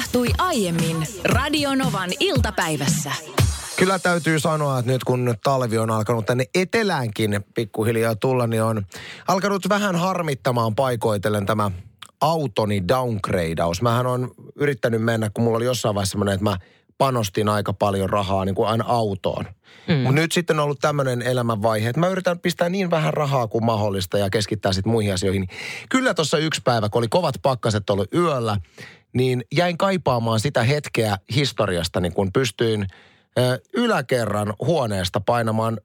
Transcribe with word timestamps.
tapahtui 0.00 0.28
aiemmin 0.38 1.06
Radionovan 1.24 2.10
iltapäivässä. 2.20 3.12
Kyllä 3.76 3.98
täytyy 3.98 4.40
sanoa, 4.40 4.78
että 4.78 4.92
nyt 4.92 5.04
kun 5.04 5.34
talvi 5.44 5.78
on 5.78 5.90
alkanut 5.90 6.26
tänne 6.26 6.44
eteläänkin 6.54 7.44
pikkuhiljaa 7.54 8.16
tulla, 8.16 8.46
niin 8.46 8.62
on 8.62 8.86
alkanut 9.28 9.68
vähän 9.68 9.96
harmittamaan 9.96 10.74
paikoitellen 10.74 11.46
tämä 11.46 11.70
autoni 12.20 12.88
downgradeaus. 12.88 13.82
Mähän 13.82 14.06
on 14.06 14.30
yrittänyt 14.56 15.02
mennä, 15.02 15.30
kun 15.34 15.44
mulla 15.44 15.56
oli 15.56 15.64
jossain 15.64 15.94
vaiheessa 15.94 16.12
semmoinen, 16.12 16.34
että 16.34 16.44
mä 16.44 16.56
panostin 17.00 17.48
aika 17.48 17.72
paljon 17.72 18.10
rahaa 18.10 18.44
niin 18.44 18.54
kuin 18.54 18.68
aina 18.68 18.84
autoon. 18.88 19.44
Mm. 19.88 19.94
Mutta 19.94 20.20
nyt 20.20 20.32
sitten 20.32 20.58
on 20.58 20.64
ollut 20.64 20.80
tämmöinen 20.80 21.22
elämänvaihe, 21.22 21.88
että 21.88 22.00
mä 22.00 22.08
yritän 22.08 22.38
pistää 22.38 22.68
niin 22.68 22.90
vähän 22.90 23.14
rahaa 23.14 23.46
kuin 23.46 23.64
mahdollista 23.64 24.18
ja 24.18 24.30
keskittää 24.30 24.72
sitten 24.72 24.92
muihin 24.92 25.14
asioihin. 25.14 25.48
Kyllä 25.88 26.14
tuossa 26.14 26.38
yksi 26.38 26.60
päivä, 26.64 26.88
kun 26.88 27.00
oli 27.00 27.08
kovat 27.08 27.34
pakkaset 27.42 27.90
ollut 27.90 28.14
yöllä, 28.14 28.56
niin 29.12 29.44
jäin 29.52 29.78
kaipaamaan 29.78 30.40
sitä 30.40 30.62
hetkeä 30.62 31.16
historiasta, 31.34 32.00
niin 32.00 32.12
kun 32.12 32.32
pystyin 32.32 32.86
ö, 33.38 33.60
yläkerran 33.74 34.54
huoneesta 34.60 35.20
painamaan 35.20 35.80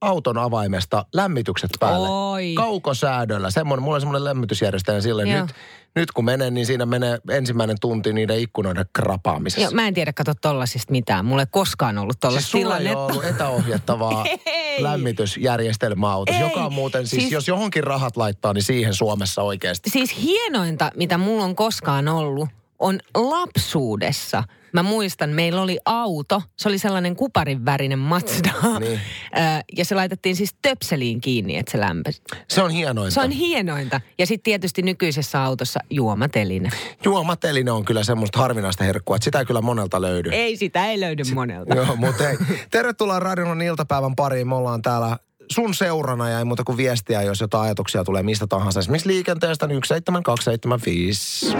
auton 0.00 0.38
avaimesta 0.38 1.04
lämmitykset 1.14 1.70
päälle. 1.80 2.08
Oi. 2.08 2.54
Kaukosäädöllä. 2.56 3.50
Semmoinen, 3.50 3.82
mulla 3.82 3.94
on 3.94 4.00
semmoinen 4.00 4.24
lämmitysjärjestelmä 4.24 5.00
silleen. 5.00 5.40
Nyt, 5.40 5.54
nyt 5.94 6.12
kun 6.12 6.24
menen, 6.24 6.54
niin 6.54 6.66
siinä 6.66 6.86
menee 6.86 7.18
ensimmäinen 7.30 7.76
tunti 7.80 8.12
niiden 8.12 8.38
ikkunoiden 8.38 8.84
krapaamisessa. 8.92 9.60
Joo, 9.62 9.70
mä 9.70 9.88
en 9.88 9.94
tiedä, 9.94 10.12
kato 10.12 10.32
tollasista 10.40 10.90
mitään. 10.92 11.24
Mulla 11.24 11.42
ei 11.42 11.46
koskaan 11.50 11.98
ollut 11.98 12.20
tollasta 12.20 12.40
Siis 12.40 12.50
sulla 12.62 12.76
ei 12.78 12.84
tilannetta. 12.84 13.04
ole 13.04 13.12
ollut 13.12 13.24
etäohjattavaa 13.34 14.24
Ei. 14.46 14.82
lämmitysjärjestelmää 14.82 16.10
autossa, 16.12 16.40
Ei. 16.40 16.48
joka 16.50 16.64
on 16.66 16.72
muuten 16.72 17.06
siis, 17.06 17.22
Siis- 17.22 17.32
jos 17.32 17.48
johonkin 17.48 17.84
rahat 17.84 18.16
laittaa, 18.16 18.52
niin 18.52 18.62
siihen 18.62 18.94
Suomessa 18.94 19.42
oikeasti. 19.42 19.90
Siis 19.90 20.22
hienointa, 20.22 20.90
mitä 20.96 21.18
mulla 21.18 21.44
on 21.44 21.56
koskaan 21.56 22.08
ollut, 22.08 22.48
on 22.78 23.00
lapsuudessa. 23.14 24.44
Mä 24.72 24.82
muistan, 24.82 25.30
meillä 25.30 25.62
oli 25.62 25.78
auto, 25.84 26.42
se 26.58 26.68
oli 26.68 26.78
sellainen 26.78 27.16
kuparin 27.16 27.64
värinen 27.64 27.98
Mazda. 27.98 28.52
Niin. 28.80 28.92
Ö, 29.36 29.40
ja 29.76 29.84
se 29.84 29.94
laitettiin 29.94 30.36
siis 30.36 30.54
töpseliin 30.62 31.20
kiinni, 31.20 31.56
että 31.56 31.72
se 31.72 31.80
lämpesi. 31.80 32.22
Se 32.48 32.62
on 32.62 32.70
hienointa. 32.70 33.14
Se 33.14 33.20
on 33.20 33.30
hienointa. 33.30 34.00
Ja 34.18 34.26
sitten 34.26 34.44
tietysti 34.44 34.82
nykyisessä 34.82 35.42
autossa 35.42 35.80
juomateline. 35.90 36.70
Juomateline 37.04 37.70
on 37.70 37.84
kyllä 37.84 38.04
semmoista 38.04 38.38
harvinaista 38.38 38.84
herkkua, 38.84 39.16
että 39.16 39.24
sitä 39.24 39.38
ei 39.38 39.46
kyllä 39.46 39.60
monelta 39.60 40.00
löydy. 40.00 40.30
Ei 40.32 40.56
sitä, 40.56 40.86
ei 40.86 41.00
löydy 41.00 41.22
monelta. 41.34 41.74
Joo, 41.74 41.96
mutta 41.96 42.24
hei. 42.24 42.36
Tervetuloa 42.70 43.20
Radion 43.20 43.62
iltapäivän 43.62 44.16
pariin. 44.16 44.48
Me 44.48 44.54
ollaan 44.54 44.82
täällä 44.82 45.16
sun 45.50 45.74
seurana 45.74 46.28
ja 46.28 46.38
ei 46.38 46.44
muuta 46.44 46.64
kuin 46.64 46.76
viestiä, 46.76 47.22
jos 47.22 47.40
jotain 47.40 47.64
ajatuksia 47.64 48.04
tulee 48.04 48.22
mistä 48.22 48.46
tahansa. 48.46 48.80
Esimerkiksi 48.80 49.08
liikenteestä 49.08 49.66
niin 49.66 49.80
17275. 49.84 51.56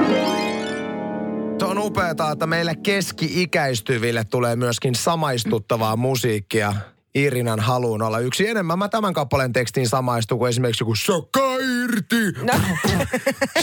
On 1.72 1.78
upeaa, 1.78 2.32
että 2.32 2.46
meille 2.46 2.74
keski-ikäistyville 2.82 4.24
tulee 4.24 4.56
myöskin 4.56 4.94
samaistuttavaa 4.94 5.96
musiikkia. 5.96 6.74
Irinan 7.14 7.60
haluun 7.60 8.02
olla 8.02 8.18
yksi 8.18 8.48
enemmän. 8.48 8.78
Mä 8.78 8.88
tämän 8.88 9.14
kappaleen 9.14 9.52
tekstiin 9.52 9.88
samaistun 9.88 10.38
kuin 10.38 10.48
esimerkiksi 10.48 10.82
joku 10.82 10.94
sokka 10.94 11.40
irti. 11.84 12.32
No, 12.42 12.52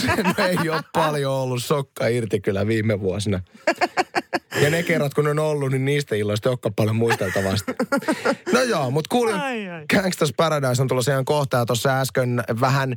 Sen 0.00 0.34
ei 0.38 0.70
ole 0.70 0.80
paljon 0.92 1.32
ollut 1.32 1.62
sokka 1.62 2.06
irti 2.06 2.40
kyllä 2.40 2.66
viime 2.66 3.00
vuosina. 3.00 3.40
Ja 4.62 4.70
ne 4.70 4.82
kerrat, 4.82 5.14
kun 5.14 5.24
ne 5.24 5.30
on 5.30 5.38
ollut, 5.38 5.70
niin 5.70 5.84
niistä 5.84 6.16
illoista 6.16 6.48
ei 6.48 6.50
olekaan 6.50 6.74
paljon 6.74 6.96
muisteltavasti. 6.96 7.72
No 8.52 8.62
joo, 8.62 8.90
mutta 8.90 9.08
kuulin, 9.08 9.40
Gangsters 9.94 10.32
Paradise 10.36 10.82
on 10.82 10.88
tulossa 10.88 11.12
ihan 11.12 11.24
kohta 11.24 11.56
ja 11.56 11.66
tuossa 11.66 12.00
äsken 12.00 12.44
vähän 12.60 12.96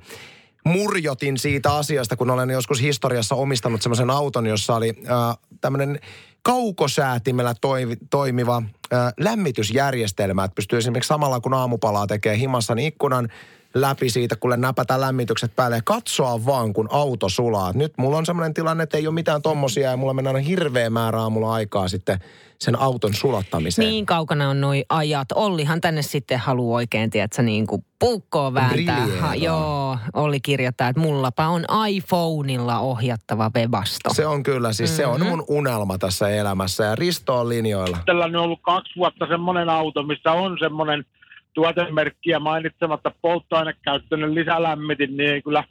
murjotin 0.63 1.37
siitä 1.37 1.75
asiasta, 1.75 2.15
kun 2.15 2.29
olen 2.29 2.49
joskus 2.49 2.81
historiassa 2.81 3.35
omistanut 3.35 3.81
semmoisen 3.81 4.09
auton, 4.09 4.45
jossa 4.45 4.75
oli 4.75 4.89
äh, 4.89 5.37
tämmöinen 5.61 5.99
kaukosäätimellä 6.41 7.55
toivi, 7.61 7.97
toimiva 8.09 8.63
äh, 8.93 9.13
lämmitysjärjestelmä, 9.19 10.43
että 10.43 10.55
pystyy 10.55 10.79
esimerkiksi 10.79 11.07
samalla 11.07 11.39
kun 11.39 11.53
aamupalaa 11.53 12.07
tekee 12.07 12.37
himassa, 12.37 12.75
niin 12.75 12.87
ikkunan 12.87 13.29
läpi 13.73 14.09
siitä, 14.09 14.35
kun 14.35 14.53
näpätään 14.57 15.01
lämmitykset 15.01 15.55
päälle 15.55 15.75
ja 15.75 15.81
katsoa 15.85 16.45
vaan, 16.45 16.73
kun 16.73 16.87
auto 16.91 17.29
sulaa. 17.29 17.71
Nyt 17.73 17.93
mulla 17.97 18.17
on 18.17 18.25
semmoinen 18.25 18.53
tilanne, 18.53 18.83
että 18.83 18.97
ei 18.97 19.07
ole 19.07 19.13
mitään 19.13 19.41
tommosia 19.41 19.91
ja 19.91 19.97
mulla 19.97 20.13
mennään 20.13 20.37
hirveä 20.37 20.89
määrä 20.89 21.21
aamulla 21.21 21.53
aikaa 21.53 21.87
sitten 21.87 22.19
sen 22.59 22.79
auton 22.79 23.13
sulattamiseen. 23.13 23.89
niin 23.89 24.05
kaukana 24.05 24.49
on 24.49 24.61
noi 24.61 24.85
ajat. 24.89 25.31
Ollihan 25.31 25.81
tänne 25.81 26.01
sitten 26.01 26.39
haluaa 26.39 26.75
oikein, 26.75 27.09
tiedätkö, 27.09 27.41
niin 27.41 27.67
kuin 27.67 27.85
puukkoa 27.99 28.53
vääntää. 28.53 29.07
Ha, 29.19 29.35
joo, 29.35 29.97
Olli 30.13 30.39
kirjoittaa, 30.39 30.89
että 30.89 31.01
mullapa 31.01 31.47
on 31.47 31.65
iPhoneilla 31.89 32.79
ohjattava 32.79 33.51
webasto. 33.55 34.13
Se 34.13 34.25
on 34.25 34.43
kyllä, 34.43 34.73
siis 34.73 34.97
se 34.97 35.05
on 35.05 35.25
mun 35.25 35.43
unelma 35.47 35.97
tässä 35.97 36.29
elämässä 36.29 36.83
ja 36.83 36.95
Risto 36.95 37.39
on 37.39 37.49
linjoilla. 37.49 37.97
Itselläni 37.97 38.37
on 38.37 38.43
ollut 38.43 38.59
kaksi 38.61 38.93
vuotta 38.95 39.27
semmoinen 39.27 39.69
auto, 39.69 40.03
missä 40.03 40.31
on 40.31 40.57
semmoinen 40.59 41.05
tuotemerkkiä 41.53 42.39
mainitsematta 42.39 43.11
polttoainekäyttöinen 43.21 44.35
lisälämmitin, 44.35 45.17
niin 45.17 45.43
kyllä 45.43 45.63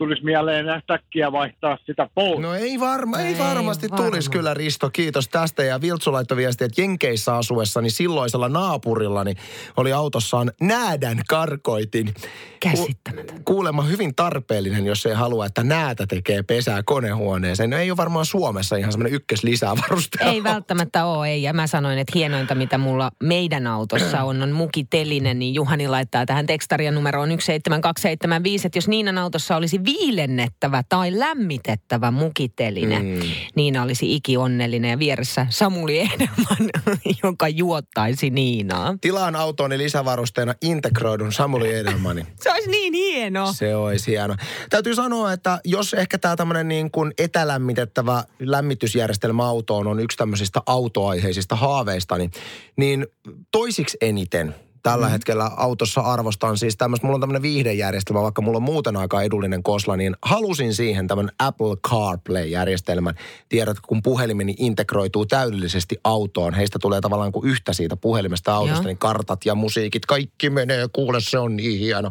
tulisi 0.00 0.24
mieleen 0.24 0.66
äkkiä 0.90 1.32
vaihtaa 1.32 1.78
sitä 1.86 2.08
pois. 2.14 2.40
No 2.40 2.54
ei, 2.54 2.80
varma, 2.80 3.18
ei, 3.18 3.26
Ei 3.26 3.38
varmasti 3.38 3.90
varma. 3.90 4.04
tulisi 4.06 4.30
kyllä 4.30 4.54
Risto, 4.54 4.90
kiitos 4.90 5.28
tästä. 5.28 5.62
Ja 5.62 5.80
Viltsu 5.80 6.12
laittoi 6.12 6.36
viestiä, 6.36 6.66
että 6.66 6.80
Jenkeissä 6.80 7.36
asuessani 7.36 7.90
silloisella 7.90 8.48
naapurillani 8.48 9.34
oli 9.76 9.92
autossaan 9.92 10.52
näädän 10.60 11.20
karkoitin. 11.28 12.14
Käsittämätöntä. 12.60 13.42
Kuulemma 13.44 13.82
hyvin 13.82 14.14
tarpeellinen, 14.14 14.86
jos 14.86 15.06
ei 15.06 15.14
halua, 15.14 15.46
että 15.46 15.62
näätä 15.64 16.06
tekee 16.06 16.42
pesää 16.42 16.82
konehuoneeseen. 16.84 17.70
No 17.70 17.76
ei 17.76 17.90
ole 17.90 17.96
varmaan 17.96 18.26
Suomessa 18.26 18.76
ihan 18.76 18.92
semmoinen 18.92 19.14
ykkös 19.14 19.44
lisävaruste. 19.44 20.18
Ei 20.24 20.42
välttämättä 20.42 21.04
ole, 21.04 21.28
ei. 21.28 21.42
Ja 21.42 21.52
mä 21.52 21.66
sanoin, 21.66 21.98
että 21.98 22.12
hienointa, 22.14 22.54
mitä 22.54 22.78
mulla 22.78 23.10
meidän 23.22 23.66
autossa 23.66 24.22
on, 24.22 24.42
on 24.42 24.52
mukitelinen, 24.52 25.38
niin 25.38 25.54
Juhani 25.54 25.88
laittaa 25.88 26.26
tähän 26.26 26.46
tekstarian 26.46 26.94
numeroon 26.94 27.28
17275, 27.28 28.66
että 28.66 28.78
jos 28.78 28.88
Niinan 28.88 29.18
autossa 29.18 29.56
olisi 29.56 29.84
viilennettävä 29.90 30.82
tai 30.88 31.18
lämmitettävä 31.18 32.10
mukiteline, 32.10 32.98
mm. 32.98 33.20
Niina 33.54 33.82
olisi 33.82 34.14
iki 34.14 34.36
onnellinen 34.36 34.90
ja 34.90 34.98
vieressä 34.98 35.46
Samuli 35.50 35.98
Edelman, 35.98 36.70
joka 37.24 37.48
juottaisi 37.48 38.30
Niinaa. 38.30 38.94
Tilaan 39.00 39.36
autooni 39.36 39.78
lisävarusteena 39.78 40.54
integroidun 40.62 41.32
Samuli 41.32 41.74
Edelmanin. 41.74 42.26
Se 42.42 42.50
olisi 42.52 42.70
niin 42.70 42.94
hieno. 42.94 43.52
Se 43.52 43.76
olisi 43.76 44.10
hieno. 44.10 44.36
Täytyy 44.70 44.94
sanoa, 44.94 45.32
että 45.32 45.60
jos 45.64 45.94
ehkä 45.94 46.18
tämä 46.18 46.36
tämmöinen 46.36 46.68
niin 46.68 46.90
kuin 46.90 47.12
etälämmitettävä 47.18 48.24
lämmitysjärjestelmä 48.38 49.46
autoon 49.46 49.86
on 49.86 50.00
yksi 50.00 50.16
tämmöisistä 50.16 50.62
autoaiheisista 50.66 51.56
haaveista, 51.56 52.18
niin, 52.18 52.30
niin 52.76 53.06
toisiksi 53.50 53.96
eniten 54.00 54.54
tällä 54.82 55.06
mm. 55.06 55.10
hetkellä 55.10 55.50
autossa 55.56 56.00
arvostan 56.00 56.58
siis 56.58 56.76
tämmöistä, 56.76 57.06
mulla 57.06 57.16
on 57.16 57.20
tämmöinen 57.20 57.42
viihdejärjestelmä, 57.42 58.22
vaikka 58.22 58.42
mulla 58.42 58.56
on 58.56 58.62
muuten 58.62 58.96
aika 58.96 59.22
edullinen 59.22 59.62
kosla, 59.62 59.96
niin 59.96 60.16
halusin 60.22 60.74
siihen 60.74 61.06
tämän 61.06 61.30
Apple 61.38 61.76
CarPlay-järjestelmän. 61.88 63.14
Tiedät, 63.48 63.76
kun 63.86 64.02
puhelimeni 64.02 64.54
integroituu 64.58 65.26
täydellisesti 65.26 65.96
autoon, 66.04 66.54
heistä 66.54 66.78
tulee 66.82 67.00
tavallaan 67.00 67.32
kuin 67.32 67.48
yhtä 67.48 67.72
siitä 67.72 67.96
puhelimesta 67.96 68.54
autosta, 68.54 68.82
Joo. 68.82 68.86
niin 68.86 68.98
kartat 68.98 69.44
ja 69.44 69.54
musiikit, 69.54 70.06
kaikki 70.06 70.50
menee, 70.50 70.88
kuule 70.92 71.20
se 71.20 71.38
on 71.38 71.56
niin 71.56 71.78
hieno. 71.78 72.10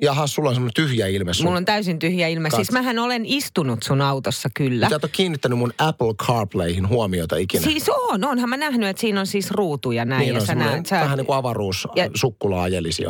Jaha, 0.00 0.26
sulla 0.26 0.48
on 0.48 0.54
semmoinen 0.54 0.74
tyhjä 0.74 1.06
ilme 1.06 1.34
sun. 1.34 1.46
Mulla 1.46 1.56
on 1.56 1.64
täysin 1.64 1.98
tyhjä 1.98 2.28
ilme. 2.28 2.50
Siis 2.50 2.68
Katso. 2.68 2.72
mähän 2.72 2.98
olen 2.98 3.22
istunut 3.26 3.82
sun 3.82 4.00
autossa 4.00 4.48
kyllä. 4.56 4.88
Sä 4.88 4.96
et 4.96 5.04
ole 5.04 5.10
kiinnittänyt 5.14 5.58
mun 5.58 5.72
Apple 5.78 6.14
CarPlayhin 6.14 6.88
huomiota 6.88 7.36
ikinä. 7.36 7.62
Siis 7.62 7.88
on, 7.88 8.24
onhan 8.24 8.48
mä 8.48 8.56
nähnyt, 8.56 8.88
että 8.88 9.00
siinä 9.00 9.20
on 9.20 9.26
siis 9.26 9.50
ruutuja 9.50 10.04
näin. 10.04 10.20
niin 10.20 10.28
ja 10.28 10.34
on 10.34 10.40
sä 10.40 10.46
semmoinen 10.46 10.72
näet, 10.74 10.86
sä... 10.86 11.00
vähän 11.00 11.18
niin 11.18 11.26
kuin 11.26 11.36
avaruus 11.36 11.88
Ja-. 11.96 12.08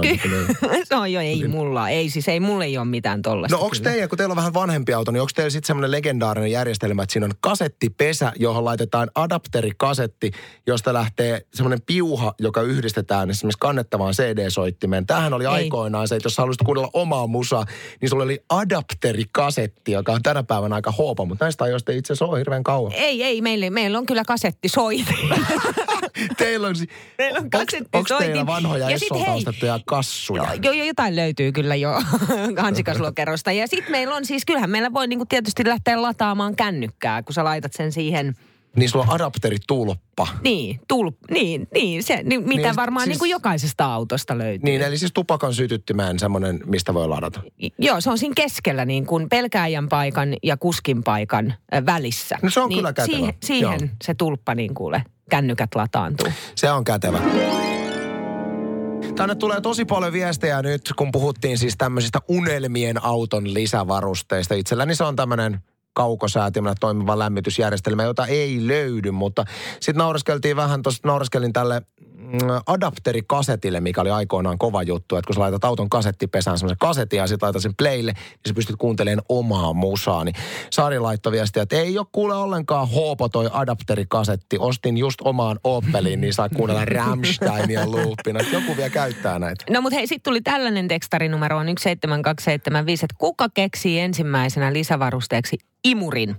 Niin. 0.00 0.20
se 0.88 0.96
on 0.96 1.12
jo, 1.12 1.20
ei 1.20 1.48
mulla, 1.48 1.88
ei 1.88 2.10
siis 2.10 2.28
ei 2.28 2.40
mulla 2.40 2.64
ei 2.64 2.78
ole 2.78 2.84
mitään 2.84 3.22
tollasta. 3.22 3.56
No 3.56 3.62
onko 3.62 3.76
teillä, 3.82 4.08
kun 4.08 4.18
teillä 4.18 4.32
on 4.32 4.36
vähän 4.36 4.54
vanhempi 4.54 4.94
auto, 4.94 5.10
niin 5.10 5.20
onko 5.20 5.32
teillä 5.34 5.50
sitten 5.50 5.66
semmoinen 5.66 5.90
legendaarinen 5.90 6.50
järjestelmä, 6.50 7.02
että 7.02 7.12
siinä 7.12 7.26
on 7.26 7.32
kasettipesä, 7.40 8.32
johon 8.36 8.64
laitetaan 8.64 9.10
adapterikasetti, 9.14 10.30
josta 10.66 10.92
lähtee 10.92 11.46
semmoinen 11.54 11.82
piuha, 11.86 12.34
joka 12.38 12.62
yhdistetään 12.62 13.30
esimerkiksi 13.30 13.58
kannettavaan 13.58 14.14
CD-soittimeen. 14.14 15.06
Tämähän 15.06 15.34
oli 15.34 15.44
Ei. 15.44 15.50
aikoinaan 15.50 16.08
se, 16.08 16.16
että 16.16 16.26
jos 16.26 16.34
sä 16.34 16.42
haluaisit 16.42 16.66
kuunnella 16.72 16.90
omaa 16.92 17.26
musaa, 17.26 17.64
niin 18.00 18.08
sulla 18.08 18.24
oli 18.24 18.38
adapterikasetti, 18.48 19.92
joka 19.92 20.12
on 20.12 20.22
tänä 20.22 20.42
päivänä 20.42 20.74
aika 20.74 20.92
hoopa, 20.92 21.24
mutta 21.24 21.44
näistä 21.44 21.64
ajoista 21.64 21.92
ei 21.92 21.98
itse 21.98 22.12
asiassa 22.12 22.24
ole 22.24 22.38
hirveän 22.38 22.62
kauan. 22.62 22.92
Ei, 22.92 23.22
ei, 23.22 23.40
meillä, 23.40 23.70
meillä 23.70 23.98
on 23.98 24.06
kyllä 24.06 24.22
kasettisoitin. 24.26 25.06
Teillä 26.38 26.66
on, 26.68 26.74
Meillä 27.18 27.38
on 27.38 27.44
onks, 27.44 27.56
onks 27.56 27.72
kasettisoitin. 27.72 28.26
teillä 28.26 28.46
vanhoja 28.46 28.90
Ja 28.90 28.98
sit 28.98 29.08
hei, 29.14 29.44
kassuja? 29.86 30.48
jo, 30.62 30.72
jo, 30.72 30.84
jotain 30.84 31.16
löytyy 31.16 31.52
kyllä 31.52 31.74
jo 31.74 31.92
hansikaslokerosta. 32.58 33.52
Ja 33.52 33.66
sitten 33.66 33.90
meillä 33.92 34.14
on 34.14 34.26
siis, 34.26 34.44
kyllähän 34.44 34.70
meillä 34.70 34.92
voi 34.92 35.06
niinku 35.06 35.26
tietysti 35.28 35.66
lähteä 35.66 36.02
lataamaan 36.02 36.56
kännykkää, 36.56 37.22
kun 37.22 37.34
sä 37.34 37.44
laitat 37.44 37.72
sen 37.72 37.92
siihen 37.92 38.34
Niin 38.76 38.88
sulla 38.90 39.04
on 39.08 39.14
adapteritulppa. 39.14 40.28
Niin, 40.44 40.80
tulp, 40.88 41.16
niin, 41.30 41.68
niin, 41.74 42.02
se, 42.02 42.22
niin, 42.22 42.48
mitä 42.48 42.62
Niin, 42.62 42.76
varmaan 42.76 43.04
siis- 43.04 43.14
niin 43.14 43.18
kuin 43.18 43.30
jokaisesta 43.30 43.94
autosta 43.94 44.38
löytyy. 44.38 44.64
Niin, 44.64 44.82
eli 44.82 44.98
siis 44.98 45.12
tupakan 45.12 45.54
sytyttimään 45.54 46.18
semmoinen, 46.18 46.60
mistä 46.66 46.94
voi 46.94 47.08
ladata. 47.08 47.40
Joo, 47.78 48.00
se 48.00 48.10
on 48.10 48.18
siinä 48.18 48.32
keskellä 48.36 48.84
niin 48.84 49.06
kuin 49.06 49.28
pelkääjän 49.28 49.88
paikan 49.88 50.34
ja 50.42 50.56
kuskin 50.56 51.02
paikan 51.02 51.54
välissä. 51.86 52.38
No 52.42 52.50
se 52.50 52.60
on 52.60 52.68
niin 52.68 52.78
kyllä 52.78 52.92
kätevä. 52.92 53.16
Siihen, 53.16 53.34
siihen 53.42 53.78
Joo. 53.80 53.88
se 54.04 54.14
tulppa 54.14 54.54
niin 54.54 54.74
kuule, 54.74 55.02
kännykät 55.30 55.74
lataantuu. 55.74 56.28
Se 56.54 56.70
on 56.70 56.84
kätevä. 56.84 57.18
Tänne 59.16 59.34
tulee 59.34 59.60
tosi 59.60 59.84
paljon 59.84 60.12
viestejä 60.12 60.62
nyt, 60.62 60.92
kun 60.96 61.12
puhuttiin 61.12 61.58
siis 61.58 61.74
tämmöisistä 61.78 62.18
unelmien 62.28 63.04
auton 63.04 63.54
lisävarusteista. 63.54 64.54
Itselläni 64.54 64.94
se 64.94 65.04
on 65.04 65.16
tämmöinen 65.16 65.60
kaukosäätimellä 65.92 66.74
toimiva 66.80 67.18
lämmitysjärjestelmä, 67.18 68.02
jota 68.02 68.26
ei 68.26 68.66
löydy, 68.66 69.10
mutta 69.10 69.44
sitten 69.80 69.98
naureskeltiin 69.98 70.56
vähän, 70.56 70.82
tuossa 70.82 71.00
naureskelin 71.04 71.52
tälle 71.52 71.82
mm, 72.32 72.38
adapterikasetille, 72.66 73.80
mikä 73.80 74.00
oli 74.00 74.10
aikoinaan 74.10 74.58
kova 74.58 74.82
juttu, 74.82 75.16
että 75.16 75.26
kun 75.26 75.34
sä 75.34 75.40
laitat 75.40 75.64
auton 75.64 75.90
kasettipesään 75.90 76.58
semmoisen 76.58 76.78
kasetin 76.78 77.16
ja 77.16 77.26
sitten 77.26 77.46
laitat 77.46 77.62
sen 77.62 77.74
playlle, 77.76 78.12
niin 78.12 78.48
sä 78.48 78.54
pystyt 78.54 78.76
kuuntelemaan 78.76 79.24
omaa 79.28 79.72
musaa. 79.72 80.24
Niin 80.24 80.34
Sari 80.70 80.98
laittoi 80.98 81.32
viestiä, 81.32 81.62
että 81.62 81.76
ei 81.76 81.98
ole 81.98 82.06
kuule 82.12 82.34
ollenkaan 82.34 82.88
hoopo 82.88 83.28
toi 83.28 83.48
adapterikasetti. 83.52 84.56
Ostin 84.58 84.96
just 84.96 85.20
omaan 85.24 85.58
Opeliin, 85.64 86.20
niin 86.20 86.34
saa 86.34 86.48
kuunnella 86.48 86.84
Rammsteinia 86.84 87.90
loopina. 87.90 88.40
Joku 88.52 88.76
vielä 88.76 88.90
käyttää 88.90 89.38
näitä. 89.38 89.64
No 89.70 89.80
mutta 89.80 89.96
hei, 89.96 90.06
sitten 90.06 90.30
tuli 90.30 90.40
tällainen 90.40 90.88
tekstarinumero 90.88 91.58
on 91.58 91.66
17275, 91.66 93.04
että 93.04 93.16
kuka 93.18 93.48
keksii 93.54 94.00
ensimmäisenä 94.00 94.72
lisävarusteeksi 94.72 95.58
imurin? 95.84 96.36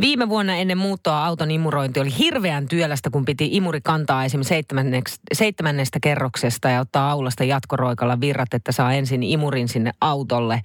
Viime 0.00 0.28
vuonna 0.28 0.56
ennen 0.56 0.78
muuttoa 0.78 1.26
auton 1.26 1.50
imurointi 1.50 2.00
oli 2.00 2.18
hirveän 2.18 2.68
työlästä, 2.68 3.10
kun 3.10 3.24
piti 3.24 3.48
imuri 3.52 3.80
kantaa 3.80 4.24
esimerkiksi 4.24 4.54
seitsemänneksi- 4.54 5.20
seitsemännestä 5.32 5.98
kerroksesta 6.02 6.70
ja 6.70 6.80
ottaa 6.80 7.10
aulasta 7.10 7.44
jatkoroikalla 7.44 8.20
virrat, 8.20 8.54
että 8.54 8.72
saa 8.72 8.92
ensin 8.92 9.22
imurin 9.22 9.68
sinne 9.68 9.90
autolle. 10.00 10.54
Äh, 10.54 10.62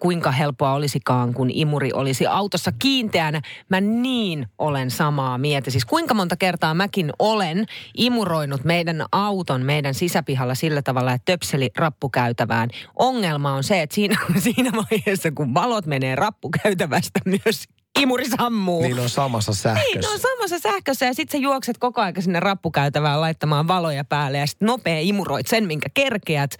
kuinka 0.00 0.30
helppoa 0.30 0.72
olisikaan, 0.72 1.34
kun 1.34 1.50
imuri 1.50 1.92
olisi 1.92 2.26
autossa 2.26 2.72
kiinteänä. 2.78 3.40
Mä 3.68 3.80
niin 3.80 4.46
olen 4.58 4.90
samaa 4.90 5.38
mieltä. 5.38 5.70
Siis 5.70 5.84
kuinka 5.84 6.14
monta 6.14 6.36
kertaa 6.36 6.74
mäkin 6.74 7.12
olen 7.18 7.66
imuroinut 7.96 8.64
meidän 8.64 9.04
auton 9.12 9.62
meidän 9.62 9.94
sisäpihalla 9.94 10.54
sillä 10.54 10.82
tavalla, 10.82 11.12
että 11.12 11.32
töpseli 11.32 11.70
rappukäytävään. 11.76 12.70
Ongelma 12.96 13.52
on 13.52 13.64
se, 13.64 13.82
että 13.82 13.94
siinä, 13.94 14.16
siinä 14.38 14.70
vaiheessa, 14.72 15.30
kun 15.30 15.54
valot 15.54 15.86
menee 15.86 16.14
rappukäytävästä 16.14 17.20
myös 17.44 17.64
imuri 18.00 18.24
sammuu. 18.28 18.82
Niin 18.82 18.98
on 18.98 19.08
samassa 19.08 19.52
sähkössä. 19.52 20.00
ne 20.00 20.08
on 20.08 20.18
samassa 20.18 20.58
sähkössä 20.58 21.06
ja 21.06 21.14
sitten 21.14 21.40
sä 21.40 21.42
juokset 21.42 21.78
koko 21.78 22.00
ajan 22.00 22.14
sinne 22.22 22.40
rappukäytävään 22.40 23.20
laittamaan 23.20 23.68
valoja 23.68 24.04
päälle 24.04 24.38
ja 24.38 24.46
sitten 24.46 24.66
nopea 24.66 24.98
imuroit 25.00 25.46
sen, 25.46 25.66
minkä 25.66 25.88
kerkeät. 25.94 26.50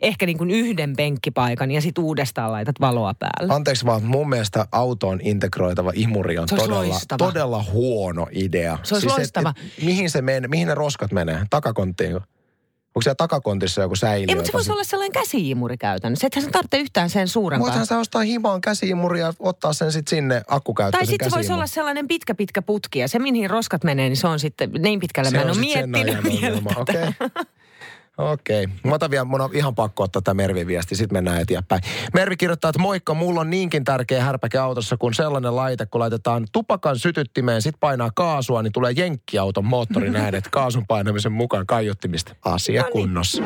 Ehkä 0.00 0.26
niin 0.26 0.38
kuin 0.38 0.50
yhden 0.50 0.96
penkkipaikan 0.96 1.70
ja 1.70 1.80
sitten 1.80 2.04
uudestaan 2.04 2.52
laitat 2.52 2.80
valoa 2.80 3.14
päälle. 3.18 3.54
Anteeksi 3.54 3.86
vaan, 3.86 4.04
mun 4.04 4.28
mielestä 4.28 4.66
autoon 4.72 5.20
integroitava 5.22 5.92
imuri 5.94 6.38
on 6.38 6.46
todella, 6.48 6.74
loistava. 6.74 7.18
todella 7.26 7.64
huono 7.72 8.26
idea. 8.32 8.78
Se 8.82 8.94
olisi 8.94 9.06
et- 9.06 9.12
loistava. 9.12 9.54
et 9.58 9.84
mihin, 9.84 10.10
se 10.10 10.22
menee, 10.22 10.48
mihin 10.48 10.68
ne 10.68 10.74
roskat 10.74 11.12
menee? 11.12 11.40
Takakonttiin? 11.50 12.20
Onko 12.94 13.02
siellä 13.02 13.14
takakontissa 13.14 13.82
joku 13.82 13.96
säiliö? 13.96 14.26
Ei, 14.28 14.34
mutta 14.34 14.46
se 14.46 14.52
voisi 14.52 14.72
olla 14.72 14.84
sellainen 14.84 15.12
käsiimuri 15.12 15.76
käytännössä. 15.76 16.26
Ethän 16.26 16.44
sä 16.44 16.50
tarvitse 16.50 16.78
yhtään 16.78 17.10
sen 17.10 17.28
suurempaa. 17.28 17.66
Voithan 17.66 17.86
sä 17.86 17.98
ostaa 17.98 18.22
himaan 18.22 18.60
käsiimuri 18.60 19.20
ja 19.20 19.34
ottaa 19.38 19.72
sen 19.72 19.92
sitten 19.92 20.16
sinne 20.16 20.34
Tai 20.34 20.44
akkukäyttöisen 20.56 21.06
sitten 21.06 21.30
se 21.30 21.36
voisi 21.36 21.52
olla 21.52 21.66
sellainen 21.66 22.08
pitkä, 22.08 22.34
pitkä 22.34 22.62
putki 22.62 22.98
ja 22.98 23.08
se, 23.08 23.18
mihin 23.18 23.50
roskat 23.50 23.84
menee, 23.84 24.08
niin 24.08 24.16
se 24.16 24.26
on 24.26 24.40
sitten 24.40 24.70
niin 24.78 25.00
pitkälle. 25.00 25.30
Se 25.30 25.36
mä 25.36 25.42
en 25.42 25.50
on 25.50 25.56
ole 25.56 25.60
miettinyt 25.60 26.24
vielä 26.24 26.62
ongelma. 26.76 27.44
Okei. 28.18 28.64
Okei. 28.64 28.76
Mä 28.84 28.94
otan 28.94 29.10
vielä, 29.10 29.24
mun 29.24 29.40
on 29.40 29.50
ihan 29.52 29.74
pakko 29.74 30.02
ottaa 30.02 30.22
tämä 30.22 30.34
Mervin 30.34 30.66
viesti, 30.66 30.96
sitten 30.96 31.16
mennään 31.16 31.40
eteenpäin. 31.40 31.82
Mervi 32.14 32.36
kirjoittaa, 32.36 32.68
että 32.68 32.82
moikka, 32.82 33.14
mulla 33.14 33.40
on 33.40 33.50
niinkin 33.50 33.84
tärkeä 33.84 34.24
härpäke 34.24 34.58
autossa 34.58 34.96
kuin 34.96 35.14
sellainen 35.14 35.56
laite, 35.56 35.86
kun 35.86 36.00
laitetaan 36.00 36.46
tupakan 36.52 36.98
sytyttimeen, 36.98 37.62
sit 37.62 37.74
painaa 37.80 38.10
kaasua, 38.14 38.62
niin 38.62 38.72
tulee 38.72 38.92
jenkkiauton 38.96 39.64
moottorin 39.64 40.16
äänet 40.24 40.48
kaasun 40.50 40.86
painamisen 40.88 41.32
mukaan 41.32 41.66
kaiuttimista. 41.66 42.34
Asia 42.44 42.82
No 42.82 42.86
niin. 42.86 42.92
kunnossa. 42.92 43.42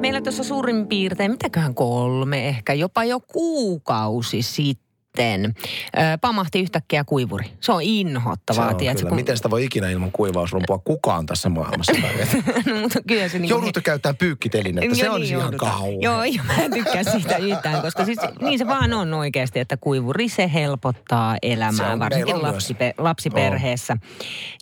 Meillä 0.00 0.20
tuossa 0.20 0.44
suurin 0.44 0.86
piirtein, 0.86 1.30
mitäköhän 1.30 1.74
kolme, 1.74 2.48
ehkä 2.48 2.72
jopa 2.72 3.04
jo 3.04 3.20
kuukausi 3.20 4.42
sitten, 4.42 4.87
ö, 5.24 6.00
pamahti 6.20 6.60
yhtäkkiä 6.60 7.04
kuivuri. 7.04 7.50
Se 7.60 7.72
on 7.72 7.82
inhottavaa, 7.82 8.64
Se 8.64 8.70
on 8.70 8.76
tiedätkö? 8.76 9.02
kyllä. 9.02 9.14
Miten 9.16 9.36
sitä 9.36 9.50
voi 9.50 9.64
ikinä 9.64 9.90
ilman 9.90 10.12
kuivausrumpua 10.12 10.78
kukaan 10.78 11.26
tässä 11.26 11.48
maailmassa 11.48 11.92
no, 12.66 12.80
mutta 12.80 12.98
kyllä 13.08 13.28
se 13.28 13.38
niin 13.38 13.48
Joudutte 13.48 13.80
käyttämään 13.80 14.16
pyykkitelinettä, 14.16 14.94
se 14.94 15.04
Joo, 15.04 15.14
olisi 15.14 15.30
niin 15.32 15.38
ihan 15.38 15.44
joudutaan. 15.52 15.72
kauhea. 15.72 15.98
Joo, 16.00 16.24
joo, 16.24 16.44
mä 16.44 16.54
en 16.56 16.70
tykkää 16.72 17.02
siitä 17.02 17.36
yhtään, 17.36 17.82
koska 17.82 18.04
siis 18.04 18.18
niin 18.40 18.58
se 18.58 18.66
vaan 18.66 18.92
on 18.92 19.14
oikeasti, 19.14 19.58
että 19.60 19.76
kuivuri 19.76 20.28
se 20.28 20.50
helpottaa 20.54 21.32
Se 21.32 21.38
elämää, 21.42 21.92
on- 21.92 21.98
varsinkin 21.98 22.42
lapsipe, 22.42 22.94
lapsiperheessä. 22.98 23.96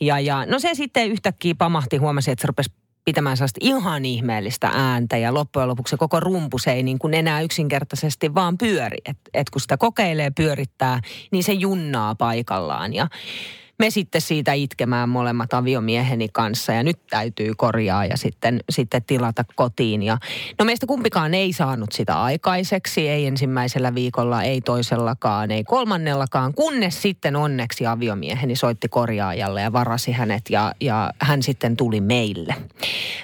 Ja, 0.01 0.21
ja 0.21 0.47
no 0.47 0.59
se 0.59 0.71
sitten 0.75 1.09
yhtäkkiä 1.11 1.55
pamahti, 1.59 1.97
huomasi, 1.97 2.31
että 2.31 2.43
se 2.43 2.47
rupesi 2.47 2.71
pitämään 3.07 3.37
sellaista 3.37 3.59
ihan 3.63 4.05
ihmeellistä 4.05 4.71
ääntä 4.75 5.17
ja 5.17 5.35
loppujen 5.35 5.69
lopuksi 5.69 5.91
se 5.91 5.97
koko 5.97 6.21
rumpu 6.21 6.59
se 6.59 6.73
ei 6.73 6.83
niin 6.83 6.99
kuin 6.99 7.15
enää 7.15 7.41
yksinkertaisesti 7.41 8.35
vaan 8.35 8.59
pyöri. 8.59 8.99
Että 9.05 9.31
et 9.35 9.51
kun 9.51 9.61
sitä 9.61 9.77
kokeilee 9.77 10.31
pyörittää, 10.31 11.01
niin 11.31 11.45
se 11.45 11.53
junnaa 11.53 12.15
paikallaan 12.15 12.95
ja 12.95 13.09
me 13.79 13.91
sitten 13.91 14.21
siitä 14.21 14.53
itkemään 14.53 15.09
molemmat 15.09 15.55
aviomieheni 15.55 16.29
kanssa 16.33 16.73
ja 16.73 16.83
nyt 16.83 17.07
täytyy 17.11 17.53
korjaa 17.57 18.05
ja 18.05 18.17
sitten, 18.17 18.61
sitten 18.71 19.03
tilata 19.05 19.45
kotiin. 19.55 20.03
Ja, 20.03 20.19
no 20.59 20.65
meistä 20.65 20.87
kumpikaan 20.87 21.35
ei 21.35 21.53
saanut 21.53 21.93
sitä 21.93 22.23
aikaiseksi, 22.23 23.09
ei 23.09 23.27
ensimmäisellä 23.27 23.95
viikolla, 23.95 24.43
ei 24.43 24.61
toisellakaan, 24.61 25.51
ei 25.51 25.65
kolmannellakaan, 25.65 26.55
kunnes 26.55 27.03
sitten 27.03 27.37
onneksi 27.37 27.87
aviomieheni 27.87 28.57
soitti 28.57 28.89
korjaajalle 28.89 29.63
ja 29.63 29.73
varasi 29.73 30.13
hänet 30.13 30.43
ja, 30.51 30.73
ja 30.81 31.11
hän 31.19 31.43
sitten 31.43 31.77
tuli 31.77 32.01
meille. 32.01 32.55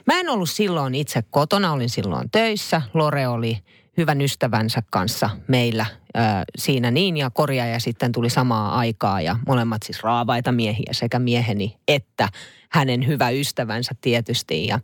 Mä 0.06 0.20
en 0.20 0.28
ollut 0.28 0.50
silloin 0.50 0.94
itse 0.94 1.22
kotona, 1.30 1.72
olin 1.72 1.90
silloin 1.90 2.30
töissä. 2.30 2.82
Lore 2.94 3.28
oli 3.28 3.58
hyvän 3.96 4.20
ystävänsä 4.20 4.82
kanssa 4.90 5.30
meillä 5.48 5.86
ö, 6.16 6.20
siinä 6.58 6.90
niin 6.90 7.16
ja 7.16 7.30
korjaaja 7.30 7.80
sitten 7.80 8.12
tuli 8.12 8.30
samaa 8.30 8.78
aikaa 8.78 9.20
ja 9.20 9.36
molemmat 9.46 9.82
siis 9.82 10.02
raavaita 10.02 10.52
miehiä 10.52 10.92
sekä 10.92 11.18
mieheni 11.18 11.76
että 11.88 12.28
hänen 12.70 13.06
hyvä 13.06 13.30
ystävänsä 13.30 13.92
tietysti. 14.00 14.66
Ja 14.66 14.80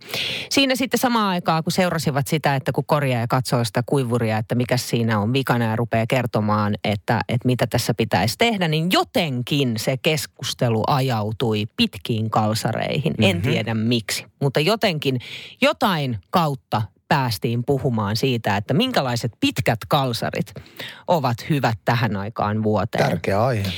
siinä 0.51 0.77
sitten 0.77 1.01
samaan 1.01 1.29
aikaa, 1.29 1.63
kun 1.63 1.73
seurasivat 1.73 2.27
sitä, 2.27 2.57
että 2.57 2.73
kun 2.73 2.85
korjaaja 2.87 3.27
katsoo 3.27 3.65
sitä 3.65 3.83
kuivuria, 3.87 4.39
että 4.39 4.55
mikä 4.55 4.77
siinä 4.77 5.19
on 5.19 5.33
vikana 5.33 5.65
ja 5.65 5.77
rupeaa 5.77 6.07
kertomaan, 6.07 6.75
että, 6.85 7.21
että 7.29 7.47
mitä 7.47 7.67
tässä 7.67 7.95
pitäisi 7.95 8.35
tehdä, 8.39 8.69
niin 8.69 8.89
jotenkin 8.93 9.75
se 9.77 9.97
keskustelu 9.97 10.83
ajautui 10.87 11.67
pitkiin 11.77 12.31
kalsareihin. 12.31 13.15
En 13.19 13.37
Mhm. 13.37 13.49
tiedä 13.49 13.75
miksi, 13.75 14.25
mutta 14.43 14.61
jotenkin 14.61 15.21
jotain 15.61 16.19
kautta 16.31 16.83
päästiin 17.09 17.65
puhumaan 17.65 18.17
siitä, 18.17 18.57
että 18.57 18.75
minkälaiset 18.75 19.33
pitkät 19.41 19.79
kalsarit 19.89 20.55
ovat 21.07 21.51
hyvät 21.51 21.79
tähän 21.85 22.17
aikaan 22.17 22.63
vuoteen. 22.63 23.09
Tärkeä 23.09 23.45
aihe. 23.45 23.73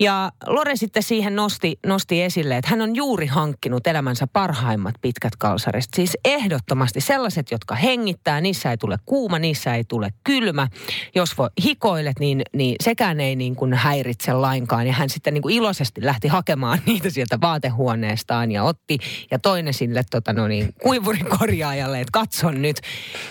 Ja 0.00 0.32
Lore 0.46 0.76
sitten 0.76 1.02
siihen 1.02 1.36
nosti, 1.36 1.78
nosti 1.86 2.22
esille, 2.22 2.56
että 2.56 2.70
hän 2.70 2.80
on 2.80 2.96
juuri 2.96 3.26
hankkinut 3.26 3.86
elämänsä 3.86 4.26
parhaimmat 4.26 4.94
pitkät 5.00 5.36
kalsarit. 5.36 5.84
Siis 5.96 6.16
ehdottomasti 6.24 7.00
sellaiset, 7.00 7.50
jotka 7.50 7.74
hengittää, 7.74 8.40
niissä 8.40 8.70
ei 8.70 8.76
tule 8.76 8.96
kuuma, 9.06 9.38
niissä 9.38 9.74
ei 9.74 9.84
tule 9.84 10.10
kylmä. 10.24 10.68
Jos 11.14 11.38
voi 11.38 11.48
hikoilet, 11.64 12.18
niin, 12.18 12.42
niin 12.52 12.76
sekään 12.80 13.20
ei 13.20 13.36
niin 13.36 13.56
kuin 13.56 13.74
häiritse 13.74 14.32
lainkaan. 14.32 14.86
Ja 14.86 14.92
hän 14.92 15.10
sitten 15.10 15.34
niin 15.34 15.42
kuin 15.42 15.54
iloisesti 15.54 16.04
lähti 16.04 16.28
hakemaan 16.28 16.78
niitä 16.86 17.10
sieltä 17.10 17.40
vaatehuoneestaan 17.40 18.52
ja 18.52 18.64
otti 18.64 18.98
ja 19.30 19.38
toinen 19.38 19.74
sille 19.74 20.02
tota 20.10 20.32
no 20.32 20.48
niin, 20.48 20.74
kuivurin 20.82 21.26
korjaajalle, 21.38 22.00
että 22.00 22.12
katso 22.12 22.50
nyt. 22.50 22.75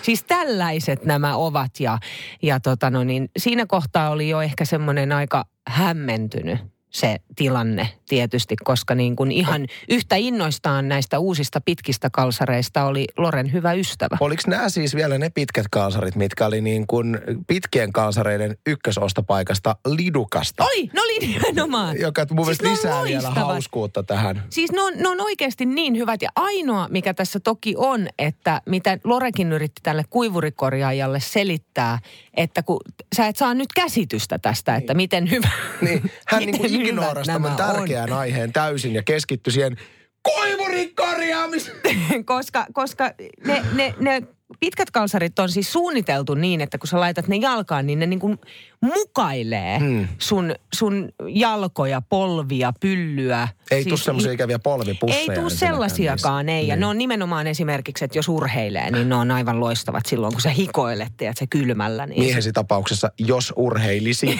Siis 0.02 0.24
tällaiset 0.24 1.06
nämä 1.06 1.36
ovat 1.36 1.80
ja, 1.80 1.98
ja 2.42 2.60
tota 2.60 2.90
no 2.90 3.04
niin, 3.04 3.30
siinä 3.38 3.66
kohtaa 3.66 4.10
oli 4.10 4.30
jo 4.30 4.42
ehkä 4.42 4.66
semmoinen 4.66 5.12
aika 5.12 5.46
hämmentynyt 5.68 6.60
se 6.90 7.18
tilanne 7.36 7.90
tietysti, 8.08 8.56
koska 8.64 8.96
niin 8.96 9.16
kuin 9.16 9.32
ihan 9.32 9.68
yhtä 9.90 10.16
innoistaan 10.16 10.90
näistä 10.90 11.20
uusista 11.20 11.62
pitkistä 11.62 12.10
kalsareista 12.10 12.84
oli 12.84 13.08
Loren 13.18 13.54
hyvä 13.54 13.74
ystävä. 13.74 14.18
Oliko 14.20 14.44
nämä 14.48 14.70
siis 14.70 14.96
vielä 14.96 15.18
ne 15.18 15.30
pitkät 15.30 15.66
kalsarit, 15.72 16.16
mitkä 16.16 16.46
oli 16.46 16.62
niin 16.62 16.88
kuin 16.88 17.20
pitkien 17.48 17.94
kalsareiden 17.94 18.58
ykkösostopaikasta 18.68 19.76
Lidukasta? 19.88 20.64
Oi, 20.64 20.90
no 20.94 21.02
oli 21.02 21.28
nimenomaan. 21.28 22.00
Joka 22.00 22.26
mun 22.32 22.46
Siis 22.46 22.62
lisää 22.62 23.04
vielä 23.04 23.24
loistavat. 23.24 23.48
hauskuutta 23.48 24.04
tähän. 24.04 24.44
Siis 24.50 24.72
ne 24.72 24.82
on, 24.82 24.94
ne 24.98 25.08
on 25.08 25.22
oikeasti 25.22 25.66
niin 25.66 25.98
hyvät. 25.98 26.22
Ja 26.22 26.30
ainoa, 26.36 26.88
mikä 26.92 27.14
tässä 27.14 27.40
toki 27.40 27.74
on, 27.78 28.08
että 28.20 28.62
mitä 28.66 28.98
Lorekin 29.04 29.54
yritti 29.54 29.82
tälle 29.84 30.04
kuivurikorjaajalle 30.10 31.20
selittää, 31.20 32.00
että 32.34 32.64
kun 32.64 32.80
sä 33.16 33.28
et 33.28 33.36
saa 33.36 33.54
nyt 33.54 33.74
käsitystä 33.76 34.40
tästä, 34.40 34.76
että 34.76 34.94
miten 34.94 35.32
hyvä. 35.32 35.50
Niin, 35.82 36.12
hän 36.28 36.44
niin 36.46 36.58
kuin 36.58 36.82
ignorasi 36.82 37.32
tämän 37.32 37.52
on. 37.52 37.58
Tärkeän 37.96 38.20
aiheen 38.20 38.54
täysin 38.54 38.96
ja 38.96 39.04
keskittyi 39.04 39.54
siihen 39.54 39.78
koivurin 40.22 40.96
korjaamiseen. 40.96 41.78
koska, 42.26 42.66
koska 42.74 43.12
ne, 43.46 43.62
ne, 43.74 43.94
ne 44.00 44.22
pitkät 44.60 44.92
kalsarit 44.92 45.40
on 45.40 45.50
siis 45.50 45.72
suunniteltu 45.72 46.34
niin, 46.34 46.62
että 46.62 46.78
kun 46.78 46.88
sä 46.88 47.00
laitat 47.00 47.28
ne 47.28 47.36
jalkaan, 47.36 47.88
niin 47.88 48.00
ne 48.00 48.06
niin 48.06 48.20
kuin 48.20 48.38
mukailee 48.82 49.80
Hmm. 49.80 50.08
sun, 50.18 50.56
sun 50.74 51.10
jalkoja, 51.28 52.02
polvia, 52.02 52.74
pyllyä. 52.80 53.48
Ei 53.72 53.84
siis 53.84 53.88
tuu 53.90 53.98
semmoisia 53.98 54.32
ikäviä 54.32 54.60
polvipusseja. 54.60 55.20
Ei 55.20 55.26
ensinnäkään 55.26 55.58
sellaisiakaan, 55.58 56.50
ei. 56.50 56.68
Ja 56.68 56.76
Niin. 56.76 56.80
ne 56.80 56.86
on 56.86 56.98
nimenomaan 56.98 57.48
esimerkiksi, 57.48 58.06
että 58.06 58.18
jos 58.18 58.30
urheilee, 58.30 58.92
niin 58.92 59.10
ne 59.10 59.16
on 59.16 59.32
aivan 59.32 59.60
loistavat 59.60 60.06
silloin, 60.06 60.34
kun 60.34 60.42
sä 60.42 60.50
hikoilet, 60.50 61.22
ja 61.22 61.34
se 61.36 61.48
kylmällä. 61.48 62.06
Niin 62.06 62.22
se- 62.22 62.26
Miehesi 62.26 62.52
tapauksessa, 62.54 63.12
jos 63.20 63.54
urheilisi. 63.56 64.40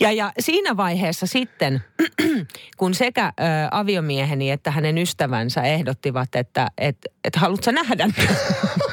Ja, 0.00 0.12
ja 0.12 0.32
siinä 0.40 0.76
vaiheessa 0.76 1.26
sitten, 1.26 1.80
kun 2.78 2.94
sekä 2.94 3.26
ö, 3.40 3.42
aviomieheni 3.70 4.50
että 4.50 4.70
hänen 4.70 4.98
ystävänsä 4.98 5.62
ehdottivat, 5.62 6.34
että 6.34 6.70
et, 6.78 6.96
et 7.24 7.36
haluatko 7.36 7.70
nähdä, 7.70 8.08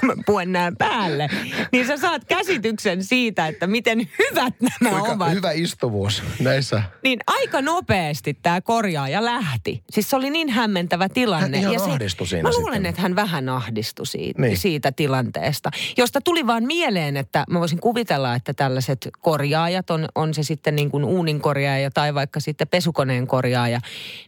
kun 0.00 0.08
mä 0.08 0.14
puen 0.26 0.52
näin 0.52 0.76
päälle, 0.76 1.28
niin 1.72 1.86
sä 1.86 1.96
saat 1.96 2.24
käsityksen 2.24 3.04
siitä, 3.04 3.46
että 3.46 3.66
miten 3.66 3.98
hyvät 4.18 4.54
nämä 4.60 4.90
Kuinka 4.90 5.12
ovat. 5.12 5.32
hyvä 5.32 5.50
istuvuus 5.52 6.22
näissä. 6.40 6.82
Niin 7.04 7.18
aika 7.26 7.62
nopeasti 7.62 8.34
tämä 8.42 8.60
korjaaja 8.60 9.24
lähti. 9.24 9.82
Siis 9.90 10.10
se 10.10 10.16
oli 10.16 10.30
niin 10.30 10.48
hämmentävä 10.48 11.08
tilanne. 11.08 11.60
Hän 11.60 11.72
ihan 11.72 11.86
se, 11.86 11.90
ahdistui 11.92 12.26
siinä 12.26 12.42
Mä 12.48 12.54
luulen, 12.58 12.74
sitten. 12.74 12.86
että 12.90 13.02
hän 13.02 13.16
vähän 13.16 13.48
ahdistui 13.48 14.06
siitä, 14.06 14.42
Niin. 14.42 14.58
siitä 14.58 14.92
tilanteesta. 14.92 15.70
Josta 15.96 16.20
tuli 16.20 16.46
vaan 16.46 16.64
mieleen, 16.64 17.16
että 17.16 17.44
mä 17.50 17.60
voisin 17.60 17.80
kuvitella, 17.80 18.34
että 18.34 18.54
tällaiset 18.54 19.08
korjaajat, 19.20 19.90
on, 19.90 20.08
on 20.14 20.34
se 20.34 20.42
sitten 20.42 20.76
niin 20.76 20.90
kuin 20.90 21.04
uunin 21.04 21.40
korjaaja 21.40 21.90
tai 21.90 22.14
vaikka 22.14 22.40
sitten 22.40 22.68
pesukoneen 22.68 23.26
korjaaja, 23.26 23.80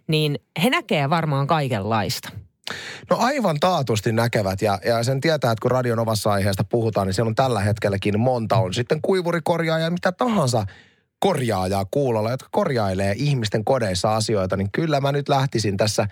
niin 0.08 0.38
he 0.62 0.70
näkee 0.70 1.10
varmaan 1.10 1.46
kaikenlaista. 1.46 2.28
No 3.10 3.16
aivan 3.20 3.56
taatusti 3.60 4.12
näkevät 4.12 4.62
ja, 4.62 4.78
ja 4.84 5.02
sen 5.02 5.20
tietää, 5.20 5.52
että 5.52 5.62
kun 5.62 5.70
radion 5.70 5.98
omassa 5.98 6.32
aiheesta 6.32 6.64
puhutaan, 6.64 7.06
niin 7.06 7.14
siellä 7.14 7.28
on 7.28 7.34
tällä 7.34 7.60
hetkelläkin 7.60 8.20
monta. 8.20 8.56
On 8.56 8.74
sitten 8.74 9.02
kuivurikorjaaja 9.02 9.84
ja 9.84 9.90
mitä 9.90 10.12
tahansa 10.12 10.66
korjaajaa 11.18 11.84
kuulolla, 11.90 12.30
jotka 12.30 12.48
korjailee 12.52 13.14
ihmisten 13.16 13.64
kodeissa 13.64 14.16
asioita, 14.16 14.56
niin 14.56 14.72
kyllä 14.72 15.00
mä 15.00 15.12
nyt 15.12 15.28
lähtisin 15.28 15.76
tässä 15.76 16.08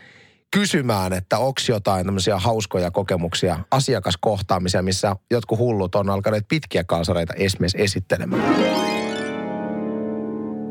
kysymään, 0.50 1.12
että 1.12 1.38
onko 1.38 1.60
jotain 1.68 2.06
tämmöisiä 2.06 2.38
hauskoja 2.38 2.90
kokemuksia, 2.90 3.58
asiakaskohtaamisia, 3.70 4.82
missä 4.82 5.16
jotkut 5.30 5.58
hullut 5.58 5.94
on 5.94 6.10
alkaneet 6.10 6.44
pitkiä 6.48 6.84
kalsareita 6.84 7.34
esimerkiksi 7.34 7.82
esittelemään. 7.82 8.54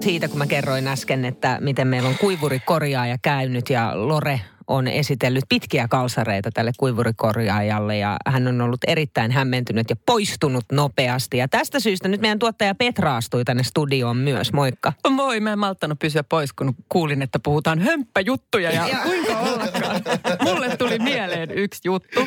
Siitä 0.03 0.27
kun 0.27 0.37
mä 0.37 0.47
kerroin 0.47 0.87
äsken, 0.87 1.25
että 1.25 1.57
miten 1.61 1.87
meillä 1.87 2.09
on 2.09 2.17
kuivurikorjaaja 2.17 3.17
käynyt 3.21 3.69
ja 3.69 3.91
Lore 4.07 4.41
on 4.67 4.87
esitellyt 4.87 5.43
pitkiä 5.49 5.87
kalsareita 5.87 6.49
tälle 6.53 6.71
kuivurikorjaajalle 6.77 7.97
ja 7.97 8.17
hän 8.27 8.47
on 8.47 8.61
ollut 8.61 8.79
erittäin 8.87 9.31
hämmentynyt 9.31 9.89
ja 9.89 9.95
poistunut 10.05 10.65
nopeasti. 10.71 11.37
Ja 11.37 11.47
tästä 11.47 11.79
syystä 11.79 12.07
nyt 12.07 12.21
meidän 12.21 12.39
tuottaja 12.39 12.75
Petra 12.75 13.17
astui 13.17 13.45
tänne 13.45 13.63
studioon 13.63 14.17
myös. 14.17 14.53
Moikka. 14.53 14.93
Moi, 15.09 15.39
mä 15.39 15.53
en 15.53 15.59
malttanut 15.59 15.99
pysyä 15.99 16.23
pois, 16.23 16.53
kun 16.53 16.75
kuulin, 16.89 17.21
että 17.21 17.39
puhutaan 17.39 17.79
hömppäjuttuja 17.79 18.71
ja 18.71 18.97
kuinka 19.03 19.39
ollakaan. 19.39 20.01
Mulle 20.43 20.77
tuli 20.77 20.99
mieleen 20.99 21.51
yksi 21.51 21.81
juttu. 21.85 22.19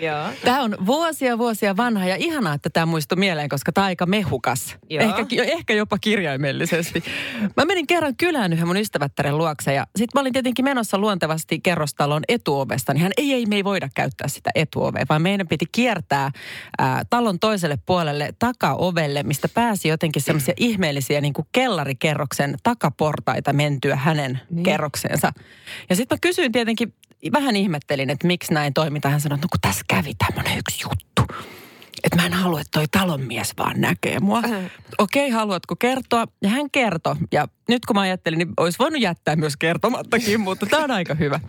Joo. 0.00 0.26
Tämä 0.44 0.62
on 0.62 0.76
vuosia 0.86 1.38
vuosia 1.38 1.76
vanha 1.76 2.06
ja 2.06 2.16
ihanaa, 2.16 2.54
että 2.54 2.70
tämä 2.70 2.86
muistui 2.86 3.18
mieleen, 3.18 3.48
koska 3.48 3.72
tämä 3.72 3.84
on 3.84 3.86
aika 3.86 4.06
mehukas. 4.06 4.76
Ehkä, 4.90 5.26
ehkä 5.38 5.74
jopa 5.74 5.98
kirjaimellisesti. 5.98 7.04
Mä 7.56 7.64
menin 7.64 7.86
kerran 7.86 8.16
kylään 8.16 8.52
yhden 8.52 8.66
mun 8.66 8.76
ystävättären 8.76 9.38
luokse 9.38 9.74
ja 9.74 9.86
sitten 9.96 10.10
mä 10.14 10.20
olin 10.20 10.32
tietenkin 10.32 10.64
menossa 10.64 10.98
luontevasti 10.98 11.60
kerrostalon 11.80 12.22
etuovesta. 12.28 12.94
Niin 12.94 13.02
hän, 13.02 13.12
ei, 13.16 13.32
ei, 13.32 13.46
me 13.46 13.56
ei 13.56 13.64
voida 13.64 13.88
käyttää 13.94 14.28
sitä 14.28 14.50
etuovea, 14.54 15.04
vaan 15.08 15.22
meidän 15.22 15.48
piti 15.48 15.66
kiertää 15.72 16.30
ää, 16.78 17.02
talon 17.10 17.38
toiselle 17.38 17.78
puolelle 17.86 18.34
takaovelle, 18.38 19.22
mistä 19.22 19.48
pääsi 19.48 19.88
jotenkin 19.88 20.22
semmoisia 20.22 20.54
ihmeellisiä 20.56 21.20
niin 21.20 21.32
kuin 21.32 21.46
kellarikerroksen 21.52 22.56
takaportaita 22.62 23.52
mentyä 23.52 23.96
hänen 23.96 24.40
niin. 24.50 24.62
kerrokseensa. 24.62 25.32
Ja 25.90 25.96
sitten 25.96 26.16
mä 26.16 26.18
kysyin 26.20 26.52
tietenkin, 26.52 26.94
vähän 27.32 27.56
ihmettelin, 27.56 28.10
että 28.10 28.26
miksi 28.26 28.54
näin 28.54 28.74
toimitaan. 28.74 29.12
Hän 29.12 29.20
sanoi, 29.20 29.36
että 29.36 29.46
no 29.46 29.48
kun 29.52 29.60
tässä 29.60 29.84
kävi 29.88 30.12
tämmöinen 30.14 30.58
yksi 30.58 30.84
juttu. 30.84 31.34
Että 32.04 32.16
mä 32.16 32.26
en 32.26 32.32
halua, 32.32 32.60
että 32.60 32.78
toi 32.78 32.88
talonmies 32.90 33.52
vaan 33.58 33.80
näkee 33.80 34.20
mua. 34.20 34.38
Okei, 34.38 35.26
okay, 35.26 35.30
haluatko 35.30 35.76
kertoa? 35.76 36.26
Ja 36.42 36.48
hän 36.48 36.70
kertoi. 36.70 37.16
Ja 37.32 37.48
nyt 37.68 37.86
kun 37.86 37.96
mä 37.96 38.00
ajattelin, 38.00 38.38
niin 38.38 38.48
olisi 38.56 38.78
voinut 38.78 39.00
jättää 39.00 39.36
myös 39.36 39.56
kertomattakin, 39.56 40.40
mutta 40.46 40.66
tämä 40.66 40.84
on 40.84 40.90
aika 40.90 41.14
hyvä. 41.14 41.40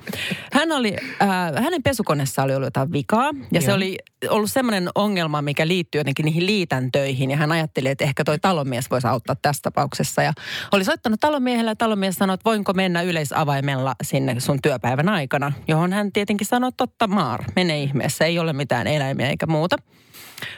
Hän 0.53 0.71
oli, 0.71 0.95
äh, 1.21 1.63
hänen 1.63 1.83
pesukoneessa 1.83 2.43
oli 2.43 2.55
ollut 2.55 2.67
jotain 2.67 2.91
vikaa. 2.91 3.29
Ja 3.51 3.61
se 3.61 3.67
Joo. 3.67 3.75
oli 3.75 3.97
ollut 4.29 4.51
semmoinen 4.51 4.89
ongelma, 4.95 5.41
mikä 5.41 5.67
liittyy 5.67 5.99
jotenkin 5.99 6.25
niihin 6.25 6.45
liitäntöihin. 6.45 7.31
Ja 7.31 7.37
hän 7.37 7.51
ajatteli, 7.51 7.89
että 7.89 8.03
ehkä 8.03 8.23
toi 8.23 8.39
talonmies 8.39 8.91
voisi 8.91 9.07
auttaa 9.07 9.35
tässä 9.41 9.61
tapauksessa. 9.61 10.23
Ja 10.23 10.33
oli 10.71 10.83
soittanut 10.83 11.19
talonmiehelle 11.19 11.71
ja 11.71 11.75
talonmies 11.75 12.15
sanoi, 12.15 12.33
että 12.33 12.49
voinko 12.49 12.73
mennä 12.73 13.01
yleisavaimella 13.01 13.95
sinne 14.03 14.39
sun 14.39 14.61
työpäivän 14.61 15.09
aikana. 15.09 15.51
Johon 15.67 15.93
hän 15.93 16.11
tietenkin 16.11 16.47
sanoi, 16.47 16.71
totta 16.77 17.07
maar, 17.07 17.43
mene 17.55 17.83
ihmeessä, 17.83 18.25
ei 18.25 18.39
ole 18.39 18.53
mitään 18.53 18.87
eläimiä 18.87 19.29
eikä 19.29 19.45
muuta. 19.47 19.75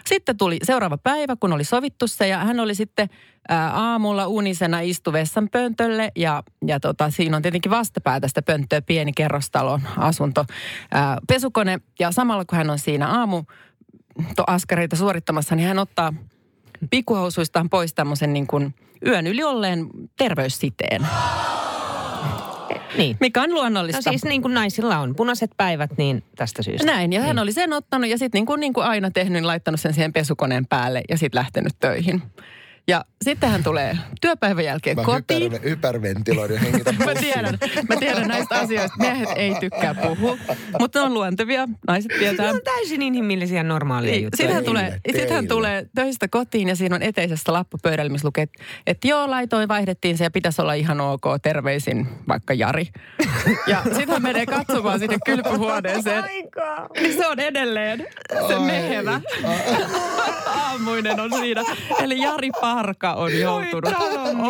Sitten 0.06 0.38
tuli 0.38 0.58
seuraava 0.64 0.98
päivä, 0.98 1.36
kun 1.40 1.54
oli 1.54 1.64
sovittu 1.64 2.08
se 2.08 2.28
ja 2.28 2.38
hän 2.38 2.60
oli 2.60 2.76
sitten 2.76 3.10
aamulla 3.74 4.28
unisena 4.28 4.80
istu 4.80 5.14
vessan 5.14 5.50
pöntölle 5.50 6.12
ja, 6.16 6.44
ja 6.68 6.80
tota, 6.80 7.10
siinä 7.10 7.38
on 7.38 7.42
tietenkin 7.42 7.70
vastapäätä 7.70 8.28
sitä 8.28 8.42
pönttöä 8.42 8.82
pieni 8.82 9.12
kerrostalon 9.14 9.82
asunto, 9.98 10.46
ää, 10.92 11.18
pesukone 11.28 11.80
ja 12.00 12.12
samalla 12.12 12.46
kun 12.46 12.58
hän 12.58 12.70
on 12.70 12.80
siinä 12.80 13.08
aamu 13.08 13.44
to, 14.36 14.44
askareita 14.48 14.96
suorittamassa, 14.96 15.56
niin 15.56 15.68
hän 15.68 15.80
ottaa 15.80 16.14
pikkuhousuistaan 16.90 17.70
pois 17.70 17.94
tämmöisen 17.94 18.34
niin 18.34 18.48
kuin 18.48 18.76
yön 19.06 19.28
yli 19.28 19.44
olleen 19.44 19.88
terveyssiteen, 20.18 21.08
Niin. 22.98 23.18
mikä 23.20 23.42
on 23.42 23.50
No 23.50 23.56
luonnollista. 23.56 24.02
siis 24.10 24.24
niin 24.26 24.42
kuin 24.42 24.54
naisilla 24.54 24.98
on 25.00 25.16
punaiset 25.16 25.52
päivät, 25.58 25.92
niin 25.98 26.24
tästä 26.36 26.64
syystä. 26.64 26.86
Näin, 26.88 27.14
ja 27.14 27.22
hän 27.22 27.40
oli 27.40 27.52
sen 27.52 27.74
ottanut 27.74 28.10
ja 28.10 28.18
sitten 28.18 28.40
niin 28.40 28.46
kuin, 28.46 28.60
niin 28.60 28.74
kuin 28.74 28.86
aina 28.86 29.12
tehnyt, 29.12 29.34
niin 29.34 29.48
laittanut 29.48 29.80
sen 29.80 29.94
siihen 29.94 30.14
pesukoneen 30.14 30.66
päälle 30.68 31.02
ja 31.10 31.18
sitten 31.18 31.40
lähtenyt 31.40 31.74
töihin. 31.80 32.22
Ja 32.88 33.06
sitten 33.22 33.50
hän 33.50 33.64
tulee 33.64 33.98
työpäivän 34.22 34.66
jälkeen 34.66 34.98
Mä 34.98 35.04
kotiin. 35.04 35.44
hyper, 35.54 35.70
hyperventiloin 35.70 36.54
ja 36.54 36.60
hengitän 36.60 36.96
Mä 37.06 37.14
tiedän, 37.20 37.58
mä 37.90 37.96
tiedän 37.96 38.28
näistä 38.28 38.56
asioista. 38.60 38.98
Miehet 39.00 39.30
ei 39.36 39.56
tykkää 39.60 39.94
puhua, 39.96 40.38
mutta 40.80 41.00
ne 41.00 41.06
on 41.06 41.14
luontevia. 41.14 41.68
Naiset 41.88 42.12
tietää. 42.20 42.46
Ne 42.46 42.52
on 42.52 42.62
täysin 42.64 43.02
inhimillisiä 43.02 43.58
ja 43.60 43.64
normaalia 43.64 44.12
Niin, 44.12 44.24
juttuja. 44.24 44.38
Sitten 44.38 44.56
hän, 44.56 44.64
tulee, 44.66 45.00
sit 45.16 45.30
hän 45.30 45.48
tulee 45.48 45.86
töistä 45.96 46.28
kotiin 46.28 46.70
ja 46.70 46.76
siinä 46.76 46.96
on 46.96 47.02
eteisessä 47.04 47.54
lappu 47.54 47.78
pöydällä, 47.84 48.12
missä 48.12 48.28
lukee, 48.28 48.48
että, 48.88 49.08
joo, 49.08 49.30
laitoin, 49.30 49.68
vaihdettiin 49.68 50.18
se 50.18 50.24
ja 50.24 50.32
pitäisi 50.32 50.62
olla 50.62 50.74
ihan 50.74 51.02
ok, 51.02 51.24
terveisin 51.42 52.08
vaikka 52.28 52.54
Jari. 52.54 52.88
Ja 53.68 53.84
sitten 53.84 54.10
hän 54.10 54.22
menee 54.22 54.46
katsomaan 54.46 55.00
sinne 55.00 55.18
kylpyhuoneeseen. 55.26 56.24
Niin 57.02 57.14
se 57.18 57.28
on 57.28 57.40
edelleen 57.40 58.08
se 58.48 58.60
mehevä. 58.60 59.22
Aamuinen 60.48 61.20
on 61.20 61.32
siinä. 61.40 61.62
Eli 62.00 62.20
Jari 62.22 62.50
Parka 62.76 63.14
on 63.14 63.40
joutunut 63.40 63.94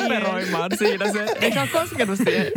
operoimaan 0.03 0.71
siinä 0.77 1.11
se. 1.11 1.25
Eikä 1.41 1.61
ole 1.61 1.69
koskenut 1.69 2.17
siihen. 2.17 2.51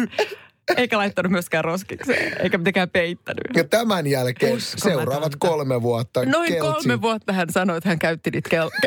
Eikä 0.76 0.98
laittanut 0.98 1.32
myöskään 1.32 1.64
roskikseen, 1.64 2.40
eikä 2.42 2.58
mitenkään 2.58 2.90
peittänyt. 2.90 3.44
Ja 3.54 3.64
tämän 3.64 4.06
jälkeen 4.06 4.56
Uskomatonta. 4.56 4.98
seuraavat 4.98 5.32
kolme 5.38 5.82
vuotta 5.82 6.24
Noin 6.24 6.52
keltsi. 6.52 6.88
kolme 6.88 7.02
vuotta 7.02 7.32
hän 7.32 7.50
sanoi, 7.50 7.76
että 7.76 7.88
hän 7.88 7.98
käytti 7.98 8.30
niitä 8.30 8.48
kel-. 8.50 8.70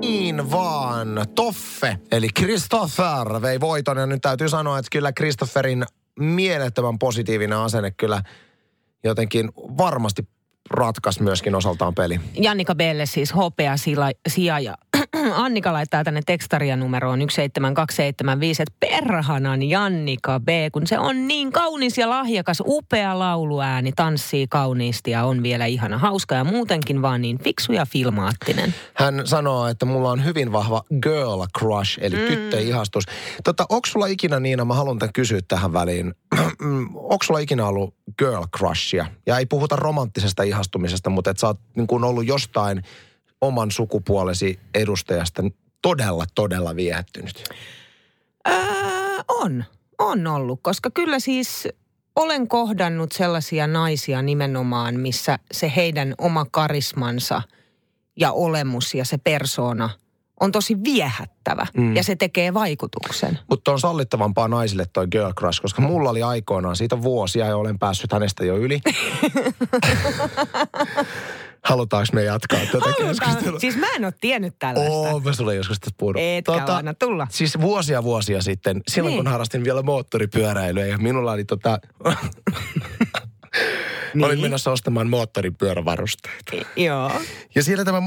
Niin 0.00 0.50
vaan. 0.50 1.24
Toffe, 1.34 1.98
eli 2.12 2.28
Christopher 2.38 3.42
vei 3.42 3.60
voiton. 3.60 3.96
Ja 3.96 4.06
nyt 4.06 4.22
täytyy 4.22 4.48
sanoa, 4.48 4.78
että 4.78 4.88
kyllä 4.92 5.12
Christopherin 5.12 5.84
mielettömän 6.20 6.98
positiivinen 6.98 7.58
asenne 7.58 7.90
kyllä 7.90 8.22
jotenkin 9.04 9.48
varmasti 9.56 10.28
ratkaisi 10.70 11.22
myöskin 11.22 11.54
osaltaan 11.54 11.94
peli. 11.94 12.20
Jannika 12.34 12.74
Belle 12.74 13.06
siis 13.06 13.34
hopea 13.34 13.74
sija 14.28 14.60
ja 14.60 14.74
Annika 15.34 15.72
laittaa 15.72 16.04
tänne 16.04 16.20
tekstaria 16.26 16.76
numeroon 16.76 17.18
17275, 17.18 18.62
että 18.62 18.74
perhanan 18.80 19.62
Jannika 19.62 20.40
B, 20.40 20.48
kun 20.72 20.86
se 20.86 20.98
on 20.98 21.28
niin 21.28 21.52
kaunis 21.52 21.98
ja 21.98 22.10
lahjakas, 22.10 22.62
upea 22.66 23.18
lauluääni, 23.18 23.92
tanssii 23.92 24.46
kauniisti 24.48 25.10
ja 25.10 25.24
on 25.24 25.42
vielä 25.42 25.66
ihana 25.66 25.98
hauska 25.98 26.34
ja 26.34 26.44
muutenkin 26.44 27.02
vaan 27.02 27.22
niin 27.22 27.38
fiksu 27.38 27.72
ja 27.72 27.86
filmaattinen. 27.86 28.74
Hän 28.94 29.22
sanoo, 29.24 29.66
että 29.66 29.86
mulla 29.86 30.10
on 30.10 30.24
hyvin 30.24 30.52
vahva 30.52 30.82
girl 31.02 31.44
crush, 31.58 31.98
eli 32.00 32.16
mm. 32.16 32.26
tyttöihastus. 32.26 33.04
Tota, 33.44 33.66
onko 33.68 33.86
sulla 33.86 34.06
ikinä 34.06 34.40
Niina, 34.40 34.64
mä 34.64 34.74
haluan 34.74 34.98
tämän 34.98 35.12
kysyä 35.12 35.40
tähän 35.48 35.72
väliin, 35.72 36.14
onko 37.12 37.18
sulla 37.24 37.40
ikinä 37.40 37.66
ollut 37.66 37.94
girl 38.18 38.44
crushia? 38.56 39.06
Ja 39.26 39.38
ei 39.38 39.46
puhuta 39.46 39.76
romanttisesta 39.76 40.42
ihastumisesta, 40.42 41.10
mutta 41.10 41.30
että 41.30 41.40
sä 41.40 41.46
oot 41.46 41.60
niin 41.76 41.86
kuin 41.86 42.04
ollut 42.04 42.26
jostain 42.26 42.82
oman 43.40 43.70
sukupuolesi 43.70 44.60
edustajasta 44.74 45.42
todella, 45.82 46.24
todella 46.34 46.76
viehättynyt. 46.76 47.44
Ää, 48.44 49.24
on, 49.28 49.64
on 49.98 50.26
ollut, 50.26 50.60
koska 50.62 50.90
kyllä 50.90 51.18
siis 51.18 51.68
olen 52.16 52.48
kohdannut 52.48 53.12
sellaisia 53.12 53.66
naisia 53.66 54.22
nimenomaan, 54.22 55.00
missä 55.00 55.38
se 55.52 55.72
heidän 55.76 56.14
oma 56.18 56.46
karismansa 56.50 57.42
ja 58.16 58.32
olemus 58.32 58.94
ja 58.94 59.04
se 59.04 59.18
persona 59.18 59.90
on 60.40 60.52
tosi 60.52 60.76
viehättävä 60.84 61.66
mm. 61.76 61.96
ja 61.96 62.02
se 62.02 62.16
tekee 62.16 62.54
vaikutuksen. 62.54 63.38
Mutta 63.50 63.72
on 63.72 63.80
sallittavampaa 63.80 64.48
naisille 64.48 64.86
toi 64.92 65.06
girl 65.06 65.32
crush, 65.32 65.62
koska 65.62 65.82
mulla 65.82 66.10
oli 66.10 66.22
aikoinaan 66.22 66.76
siitä 66.76 67.02
vuosia 67.02 67.46
ja 67.46 67.56
olen 67.56 67.78
päässyt 67.78 68.12
hänestä 68.12 68.44
jo 68.44 68.56
yli. 68.56 68.80
Halutaanko 71.68 72.08
me 72.12 72.22
jatkaa 72.24 72.58
tätä 72.58 72.78
Halutaan. 72.78 73.08
keskustelua? 73.08 73.60
Siis 73.60 73.76
mä 73.76 73.86
en 73.96 74.04
ole 74.04 74.14
tiennyt 74.20 74.54
tällaista. 74.58 74.92
Oo, 74.92 75.20
mä 75.20 75.32
sulle 75.32 75.54
joskus 75.54 75.80
tästä 75.80 75.96
puhunut. 75.98 76.22
Etkä 76.22 76.64
anna 76.76 76.94
tulla. 76.94 77.26
Siis 77.30 77.60
vuosia 77.60 78.02
vuosia 78.02 78.42
sitten, 78.42 78.82
silloin 78.88 79.12
Niin. 79.12 79.24
kun 79.24 79.32
harrastin 79.32 79.64
vielä 79.64 79.82
moottoripyöräilyä 79.82 80.86
ja 80.86 80.98
minulla 80.98 81.32
oli 81.32 81.44
tota... 81.44 81.78
niin. 84.14 84.24
Olin 84.24 84.40
menossa 84.40 84.70
ostamaan 84.72 85.08
moottoripyörävarusteita. 85.08 86.52
Joo. 86.76 87.12
Ja 87.54 87.62
siellä 87.62 87.84
tämä 87.84 88.00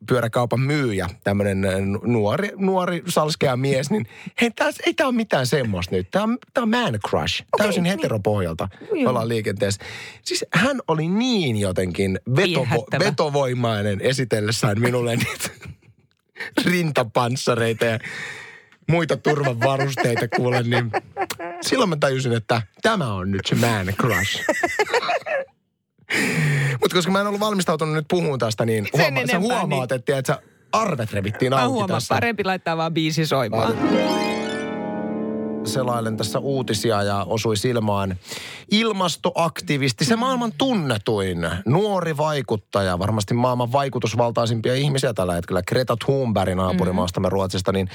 moottoripyöräkaupan 0.00 0.60
myyjä, 0.60 1.08
tämmöinen 1.24 1.62
nuori, 2.02 2.50
nuori 2.56 3.02
salskea 3.08 3.56
mies, 3.56 3.90
niin 3.90 4.06
hei, 4.40 4.50
tää, 4.50 4.70
ei 4.86 4.94
tämä 4.94 5.08
ole 5.08 5.16
mitään 5.16 5.46
semmoista 5.46 5.94
nyt. 5.94 6.10
Tämä 6.10 6.24
on, 6.24 6.38
tää 6.54 6.62
on 6.62 6.70
man 6.70 6.98
crush. 7.08 7.44
Täysin 7.56 7.82
niin. 7.82 7.90
heteropohjalta 7.96 8.68
Joo. 8.92 9.10
ollaan 9.10 9.28
liikenteessä. 9.28 9.84
Siis 10.22 10.44
hän 10.52 10.80
oli 10.88 11.08
niin 11.08 11.56
jotenkin 11.56 12.20
vetovo, 12.36 12.86
vetovoimainen 12.98 14.00
esitellessään 14.00 14.80
minulle 14.80 15.16
niitä 15.16 15.48
rintapanssareita 16.64 17.84
ja 17.84 17.98
muita 18.88 19.16
turvavarusteita 19.16 20.28
kuulen, 20.36 20.70
niin 20.70 20.90
silloin 21.60 21.90
mä 21.90 21.96
tajusin, 21.96 22.32
että 22.32 22.62
tämä 22.82 23.12
on 23.12 23.30
nyt 23.30 23.46
se 23.46 23.54
man 23.54 23.86
crush. 23.86 24.40
Mutta 26.94 26.98
koska 26.98 27.12
mä 27.12 27.20
en 27.20 27.26
ollut 27.26 27.40
valmistautunut 27.40 27.94
nyt 27.94 28.04
puhumaan 28.10 28.38
tästä, 28.38 28.64
niin 28.66 28.88
huoma- 28.92 29.02
sä 29.02 29.08
enempää, 29.08 29.40
huomaat, 29.40 29.90
niin. 29.90 29.98
että, 29.98 30.18
että 30.18 30.38
arvet 30.72 31.12
revittiin 31.12 31.50
Mä 31.50 31.56
auki 31.56 31.68
huomaan, 31.72 31.90
tässä. 31.90 32.14
parempi 32.14 32.44
laittaa 32.44 32.76
vaan 32.76 32.94
biisi 32.94 33.26
soimaan. 33.26 33.74
Selailen 35.64 36.16
tässä 36.16 36.38
uutisia 36.38 37.02
ja 37.02 37.26
osui 37.28 37.56
silmään 37.56 38.16
ilmastoaktivisti, 38.70 40.04
se 40.04 40.16
maailman 40.16 40.52
tunnetuin 40.58 41.48
nuori 41.66 42.16
vaikuttaja, 42.16 42.98
varmasti 42.98 43.34
maailman 43.34 43.72
vaikutusvaltaisimpia 43.72 44.74
ihmisiä 44.74 45.14
tällä 45.14 45.34
hetkellä, 45.34 45.62
Greta 45.62 45.96
Thunberg 46.04 46.54
naapurimaastamme 46.54 47.28
Ruotsista, 47.28 47.72
niin 47.72 47.88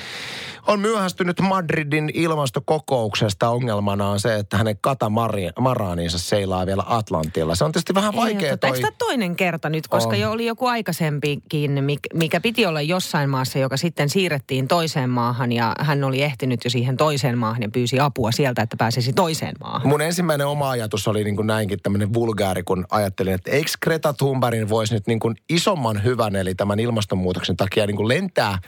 on 0.67 0.79
myöhästynyt 0.79 1.41
Madridin 1.41 2.11
ilmastokokouksesta. 2.13 3.49
Ongelmana 3.49 4.09
on 4.09 4.19
se, 4.19 4.35
että 4.35 4.57
hänen 4.57 4.77
katamaraaniinsa 4.81 6.17
seilaa 6.17 6.65
vielä 6.65 6.83
Atlantilla. 6.87 7.55
Se 7.55 7.63
on 7.63 7.71
tietysti 7.71 7.93
vähän 7.93 8.15
vaikea 8.15 8.57
toi... 8.57 8.69
Eikö 8.69 8.81
tämä 8.81 8.95
toinen 8.97 9.35
kerta 9.35 9.69
nyt, 9.69 9.87
koska 9.87 10.09
On. 10.09 10.19
jo 10.19 10.31
oli 10.31 10.45
joku 10.45 10.65
aikaisempikin, 10.65 11.71
mik- 11.71 12.17
mikä 12.17 12.41
piti 12.41 12.65
olla 12.65 12.81
jossain 12.81 13.29
maassa, 13.29 13.59
joka 13.59 13.77
sitten 13.77 14.09
siirrettiin 14.09 14.67
toiseen 14.67 15.09
maahan 15.09 15.51
ja 15.51 15.75
hän 15.79 16.03
oli 16.03 16.21
ehtinyt 16.21 16.63
jo 16.63 16.69
siihen 16.69 16.97
toiseen 16.97 17.37
maahan 17.37 17.58
ja 17.61 17.69
pyysi 17.73 17.99
apua 17.99 18.31
sieltä, 18.31 18.61
että 18.61 18.77
pääsisi 18.77 19.13
toiseen 19.13 19.55
maahan. 19.59 19.87
Mun 19.87 20.01
ensimmäinen 20.01 20.47
oma 20.47 20.69
ajatus 20.69 21.07
oli 21.07 21.23
niin 21.23 21.35
kuin 21.35 21.47
näinkin 21.47 21.79
tämmöinen 21.83 22.13
vulgaari, 22.13 22.63
kun 22.63 22.85
ajattelin, 22.89 23.33
että 23.33 23.51
eikö 23.51 23.71
Greta 23.83 24.13
Thunbergin 24.13 24.69
voisi 24.69 24.93
nyt 24.93 25.07
niin 25.07 25.19
kuin 25.19 25.35
isomman 25.49 26.03
hyvän, 26.03 26.35
eli 26.35 26.55
tämän 26.55 26.79
ilmastonmuutoksen 26.79 27.57
takia 27.57 27.87
niin 27.87 27.97
kuin 27.97 28.07
lentää. 28.07 28.59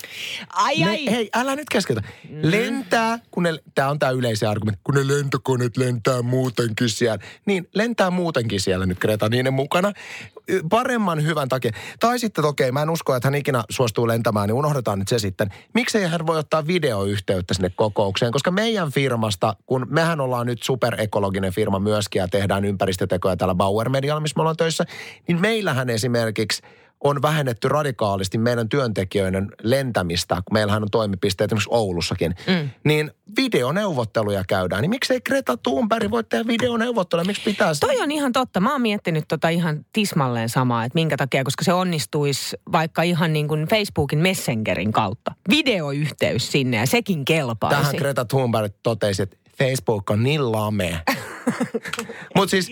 Ai 0.54 0.76
Ne, 0.76 0.90
ai! 0.90 1.06
hei, 1.06 1.30
älä 1.36 1.56
nyt 1.56 1.70
keskeytä. 1.72 2.02
Lentää, 2.42 3.20
kun 3.32 3.44
ne, 3.44 3.54
tää 3.76 3.90
on 3.90 4.00
tää 4.00 4.10
yleisiä 4.10 4.50
argumentti, 4.50 4.82
kun 4.84 4.96
ne 4.96 5.08
lentokoneet 5.08 5.78
lentää 5.78 6.22
muutenkin 6.22 6.90
siellä. 6.90 7.20
Niin, 7.46 7.70
lentää 7.74 8.10
muutenkin 8.12 8.60
siellä 8.62 8.86
nyt 8.86 9.00
Greta 9.00 9.30
niiden 9.30 9.54
mukana. 9.54 9.92
Paremman 10.70 11.24
hyvän 11.24 11.50
takia. 11.50 11.72
Tai 12.00 12.20
sitten, 12.20 12.46
okei, 12.46 12.72
mä 12.72 12.82
en 12.82 12.90
usko, 12.90 13.16
että 13.16 13.28
hän 13.28 13.36
ikinä 13.36 13.64
suostuu 13.70 14.08
lentämään, 14.08 14.48
niin 14.48 14.56
unohdetaan 14.56 15.00
nyt 15.00 15.08
se 15.08 15.20
sitten. 15.20 15.50
Miksei 15.74 16.06
hän 16.06 16.28
voi 16.28 16.38
ottaa 16.38 16.68
videoyhteyttä 16.68 17.54
sinne 17.54 17.72
kokoukseen? 17.76 18.32
Koska 18.32 18.52
meidän 18.52 18.81
firmasta, 18.90 19.56
kun 19.66 19.88
mehän 19.90 20.22
ollaan 20.22 20.46
nyt 20.46 20.64
superekologinen 20.64 21.54
firma 21.54 21.80
myöskin 21.80 22.20
ja 22.20 22.28
tehdään 22.28 22.66
ympäristötekoja 22.66 23.38
täällä 23.38 23.56
Bauer 23.56 23.90
Medialla, 23.90 24.22
missä 24.22 24.38
me 24.38 24.42
ollaan 24.42 24.58
töissä, 24.58 24.86
niin 25.28 25.42
meillähän 25.42 25.90
esimerkiksi 25.90 26.62
on 27.04 27.22
vähennetty 27.22 27.70
radikaalisti 27.70 28.38
meidän 28.38 28.70
työntekijöiden 28.70 29.48
lentämistä, 29.64 30.36
kun 30.36 30.54
meillähän 30.54 30.84
on 30.84 30.90
toimipisteet 30.92 31.52
esimerkiksi 31.52 31.70
Oulussakin, 31.72 32.36
mm. 32.48 32.70
niin 32.84 33.12
videoneuvotteluja 33.38 34.44
käydään. 34.48 34.82
Niin 34.82 34.90
miksei 34.90 35.22
Greta 35.22 35.58
Thunberg 35.58 36.12
voi 36.12 36.24
tehdä 36.24 36.48
videoneuvotteluja? 36.48 37.26
Miksi 37.26 37.42
pitäisi? 37.46 37.80
Toi 37.80 38.02
on 38.02 38.12
ihan 38.12 38.32
totta. 38.32 38.60
Mä 38.60 38.72
oon 38.72 38.82
miettinyt 38.82 39.26
tota 39.28 39.50
ihan 39.50 39.86
tismalleen 39.94 40.50
samaa, 40.50 40.86
että 40.86 40.96
minkä 40.96 41.18
takia, 41.18 41.44
koska 41.44 41.64
se 41.64 41.74
onnistuisi 41.74 42.58
vaikka 42.72 43.04
ihan 43.04 43.34
niin 43.34 43.48
kuin 43.48 43.66
Facebookin 43.66 44.20
Messengerin 44.20 44.92
kautta. 44.92 45.32
Videoyhteys 45.50 46.52
sinne 46.52 46.78
ja 46.78 46.88
sekin 46.88 47.26
kelpaisi. 47.26 47.78
Tähän 47.78 47.96
Greta 47.98 48.26
Thunberg 48.26 48.74
totesi, 48.84 49.22
että 49.22 49.38
Facebook 49.58 50.10
on 50.10 50.24
niin 50.24 50.52
lame. 50.52 51.02
Mutta 52.36 52.52
siis 52.52 52.72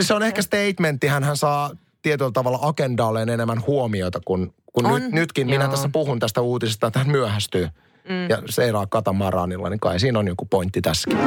se 0.00 0.14
on 0.14 0.22
ehkä 0.22 0.42
statementti, 0.42 1.06
hän 1.06 1.36
saa 1.36 1.70
tietyllä 2.04 2.30
tavalla 2.30 2.58
agendalleen 2.62 3.28
enemmän 3.28 3.62
huomiota 3.66 4.20
kuin, 4.24 4.54
kun 4.72 4.86
On, 4.86 5.02
nyt, 5.02 5.12
nytkin. 5.12 5.46
Minä 5.46 5.64
joo. 5.64 5.70
tässä 5.70 5.88
puhun 5.92 6.18
tästä 6.18 6.40
uutisesta, 6.40 6.86
että 6.86 6.98
hän 6.98 7.10
myöhästyy 7.10 7.68
mm. 8.08 8.28
ja 8.28 8.42
seilaa 8.50 8.86
katamaranilla, 8.86 9.70
niin 9.70 9.80
kai 9.80 10.00
siinä 10.00 10.18
on 10.18 10.28
joku 10.28 10.44
pointti 10.44 10.80
tässäkin. 10.80 11.18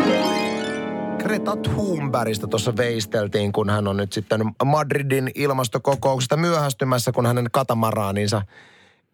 Greta 1.19 1.55
Thunbergista 1.55 2.47
tuossa 2.47 2.77
veisteltiin, 2.77 3.51
kun 3.51 3.69
hän 3.69 3.87
on 3.87 3.97
nyt 3.97 4.13
sitten 4.13 4.41
Madridin 4.65 5.31
ilmastokokouksesta 5.35 6.37
myöhästymässä, 6.37 7.11
kun 7.11 7.25
hänen 7.25 7.47
katamaraninsa 7.51 8.41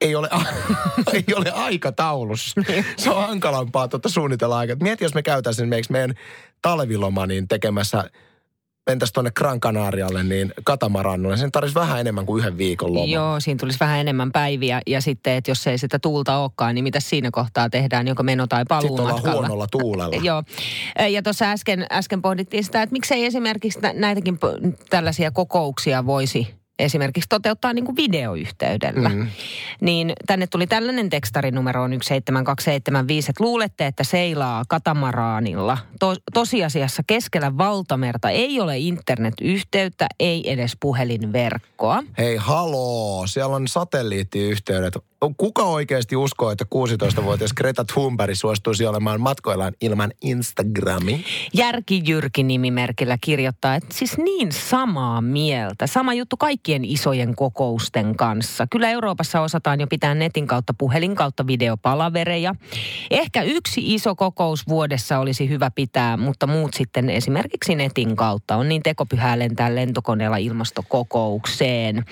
ei 0.01 0.15
ole, 0.15 0.29
ei 1.13 1.25
ole 1.35 1.51
aikataulussa. 1.51 2.61
Se 2.97 3.09
on 3.09 3.27
hankalampaa 3.27 3.87
tuota 3.87 4.09
suunnitella 4.09 4.57
aikaa. 4.57 4.75
Mieti, 4.81 5.05
jos 5.05 5.13
me 5.13 5.23
käytäisiin 5.23 5.69
meidän 5.89 6.13
talviloma 6.61 7.25
niin 7.25 7.47
tekemässä, 7.47 8.09
mentäisiin 8.89 9.13
tuonne 9.13 9.31
Gran 9.35 9.59
Canarialle, 9.59 10.23
niin 10.23 10.53
katamarannulle. 10.63 11.37
Sen 11.37 11.51
tarvitsisi 11.51 11.79
vähän 11.79 11.99
enemmän 11.99 12.25
kuin 12.25 12.39
yhden 12.39 12.57
viikon 12.57 12.93
loma. 12.93 13.05
Joo, 13.05 13.39
siinä 13.39 13.57
tulisi 13.59 13.79
vähän 13.79 13.99
enemmän 13.99 14.31
päiviä. 14.31 14.81
Ja 14.87 15.01
sitten, 15.01 15.33
että 15.33 15.51
jos 15.51 15.67
ei 15.67 15.77
sitä 15.77 15.99
tuulta 15.99 16.37
olekaan, 16.37 16.75
niin 16.75 16.83
mitä 16.83 16.99
siinä 16.99 17.31
kohtaa 17.31 17.69
tehdään, 17.69 18.07
joko 18.07 18.23
meno- 18.23 18.47
tai 18.47 18.65
Sitten 18.81 18.99
ollaan 18.99 19.21
huonolla 19.33 19.67
tuulella. 19.67 20.15
Joo. 20.29 20.43
Ja 21.09 21.23
tuossa 21.23 21.45
äsken, 21.51 21.85
äsken 21.91 22.21
pohdittiin 22.21 22.63
sitä, 22.63 22.81
että 22.81 22.93
miksei 22.93 23.25
esimerkiksi 23.25 23.79
nä- 23.79 23.93
näitäkin 23.93 24.39
tällaisia 24.89 25.31
kokouksia 25.31 26.05
voisi 26.05 26.62
esimerkiksi 26.79 27.29
toteuttaa 27.29 27.73
niin 27.73 27.85
kuin 27.85 27.95
videoyhteydellä. 27.95 29.09
Mm. 29.09 29.27
Niin 29.81 30.13
tänne 30.27 30.47
tuli 30.47 30.67
tällainen 30.67 31.09
tekstarinumero 31.09 31.83
on 31.83 31.91
17275, 31.91 33.31
että 33.31 33.43
luulette, 33.43 33.85
että 33.85 34.03
seilaa 34.03 34.63
katamaraanilla. 34.69 35.77
To- 35.99 36.15
tosiasiassa 36.33 37.03
keskellä 37.07 37.57
valtamerta 37.57 38.29
ei 38.29 38.59
ole 38.59 38.77
internetyhteyttä, 38.77 40.07
ei 40.19 40.51
edes 40.51 40.77
puhelinverkkoa. 40.79 42.03
Hei, 42.17 42.35
haloo, 42.35 43.27
siellä 43.27 43.55
on 43.55 43.67
satelliittiyhteydet. 43.67 44.97
Kuka 45.37 45.63
oikeasti 45.63 46.15
uskoo, 46.15 46.51
että 46.51 46.65
16-vuotias 46.75 47.53
Greta 47.53 47.85
Thunberg 47.93 48.35
suostuisi 48.35 48.85
olemaan 48.85 49.21
matkoillaan 49.21 49.73
ilman 49.81 50.11
Instagrami? 50.21 51.25
Järki 51.53 52.01
Jyrki 52.05 52.43
nimimerkillä 52.43 53.17
kirjoittaa, 53.21 53.75
että 53.75 53.95
siis 53.95 54.17
niin 54.17 54.51
samaa 54.51 55.21
mieltä. 55.21 55.87
Sama 55.87 56.13
juttu 56.13 56.37
kaikkien 56.37 56.85
isojen 56.85 57.35
kokousten 57.35 58.15
kanssa. 58.15 58.67
Kyllä 58.71 58.89
Euroopassa 58.89 59.41
osataan 59.41 59.81
jo 59.81 59.87
pitää 59.87 60.15
netin 60.15 60.47
kautta, 60.47 60.73
puhelin 60.77 61.15
kautta 61.15 61.47
videopalavereja. 61.47 62.55
Ehkä 63.11 63.41
yksi 63.41 63.93
iso 63.93 64.15
kokous 64.15 64.67
vuodessa 64.67 65.19
olisi 65.19 65.49
hyvä 65.49 65.71
pitää, 65.71 66.17
mutta 66.17 66.47
muut 66.47 66.73
sitten 66.73 67.09
esimerkiksi 67.09 67.75
netin 67.75 68.15
kautta. 68.15 68.55
On 68.55 68.69
niin 68.69 68.83
tekopyhää 68.83 69.39
lentää 69.39 69.75
lentokoneella 69.75 70.37
ilmastokokoukseen. 70.37 72.05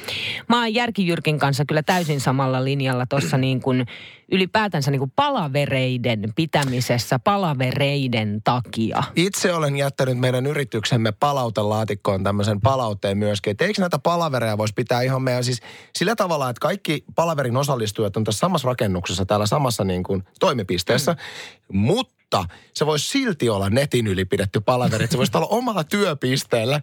Mä 0.49 0.59
oon 0.59 0.73
Järki 0.73 1.07
Jyrkin 1.07 1.39
kanssa 1.39 1.65
kyllä 1.65 1.83
täysin 1.83 2.19
samalla 2.19 2.63
linjalla 2.63 3.00
linjalla 3.01 3.05
tuossa 3.05 3.37
niin 3.37 3.61
kuin 3.61 3.85
ylipäätänsä 4.31 4.91
niin 4.91 4.99
kuin 4.99 5.11
palavereiden 5.15 6.33
pitämisessä 6.35 7.19
palavereiden 7.19 8.41
takia? 8.43 9.03
Itse 9.15 9.53
olen 9.53 9.77
jättänyt 9.77 10.17
meidän 10.17 10.45
yrityksemme 10.45 11.11
palautelaatikkoon 11.11 12.23
tämmöisen 12.23 12.61
palautteen 12.61 13.17
myöskin, 13.17 13.51
että 13.51 13.65
eikö 13.65 13.81
näitä 13.81 13.99
palavereja 13.99 14.57
voisi 14.57 14.73
pitää 14.73 15.01
ihan 15.01 15.21
meidän 15.21 15.43
siis 15.43 15.61
sillä 15.95 16.15
tavalla, 16.15 16.49
että 16.49 16.59
kaikki 16.61 17.03
palaverin 17.15 17.57
osallistujat 17.57 18.17
on 18.17 18.23
tässä 18.23 18.39
samassa 18.39 18.67
rakennuksessa, 18.67 19.25
täällä 19.25 19.45
samassa 19.45 19.83
niin 19.83 20.03
kuin 20.03 20.23
toimipisteessä, 20.39 21.13
mm. 21.13 21.77
mutta 21.77 22.45
se 22.73 22.85
voisi 22.85 23.09
silti 23.09 23.49
olla 23.49 23.69
netin 23.69 24.07
yli 24.07 24.25
pidetty 24.25 24.61
palaveri. 24.61 25.07
Se 25.07 25.17
voisi 25.17 25.31
olla 25.35 25.47
omalla 25.47 25.83
työpisteellä. 25.83 26.81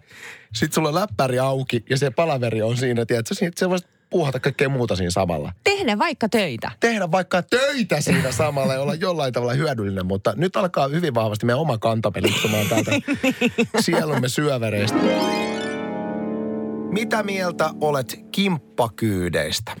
Sitten 0.53 0.73
sulla 0.75 0.89
on 0.89 0.95
läppäri 0.95 1.39
auki 1.39 1.85
ja 1.89 1.97
se 1.97 2.11
palaveri 2.11 2.61
on 2.61 2.77
siinä, 2.77 3.05
tiedätkö? 3.05 3.35
Se 3.55 3.69
voisi 3.69 3.87
puuhata 4.09 4.39
kaikkea 4.39 4.69
muuta 4.69 4.95
siinä 4.95 5.11
samalla. 5.11 5.51
Tehdä 5.63 5.97
vaikka 5.97 6.29
töitä. 6.29 6.71
Tehdä 6.79 7.11
vaikka 7.11 7.41
töitä 7.41 8.01
siinä 8.01 8.31
samalla 8.31 8.73
ja 8.73 8.81
olla 8.81 8.95
jollain 9.09 9.33
tavalla 9.33 9.53
hyödyllinen, 9.53 10.05
mutta 10.05 10.33
nyt 10.35 10.55
alkaa 10.55 10.87
hyvin 10.87 11.13
vahvasti 11.13 11.45
meidän 11.45 11.59
oma 11.59 11.77
kantamme 11.77 12.21
liittymaan 12.21 12.67
täältä 12.67 12.91
sielumme 13.85 14.29
syövereistä. 14.29 14.97
Mitä 16.91 17.23
mieltä 17.23 17.69
olet 17.81 18.19
kimppakyydeistä? 18.31 19.75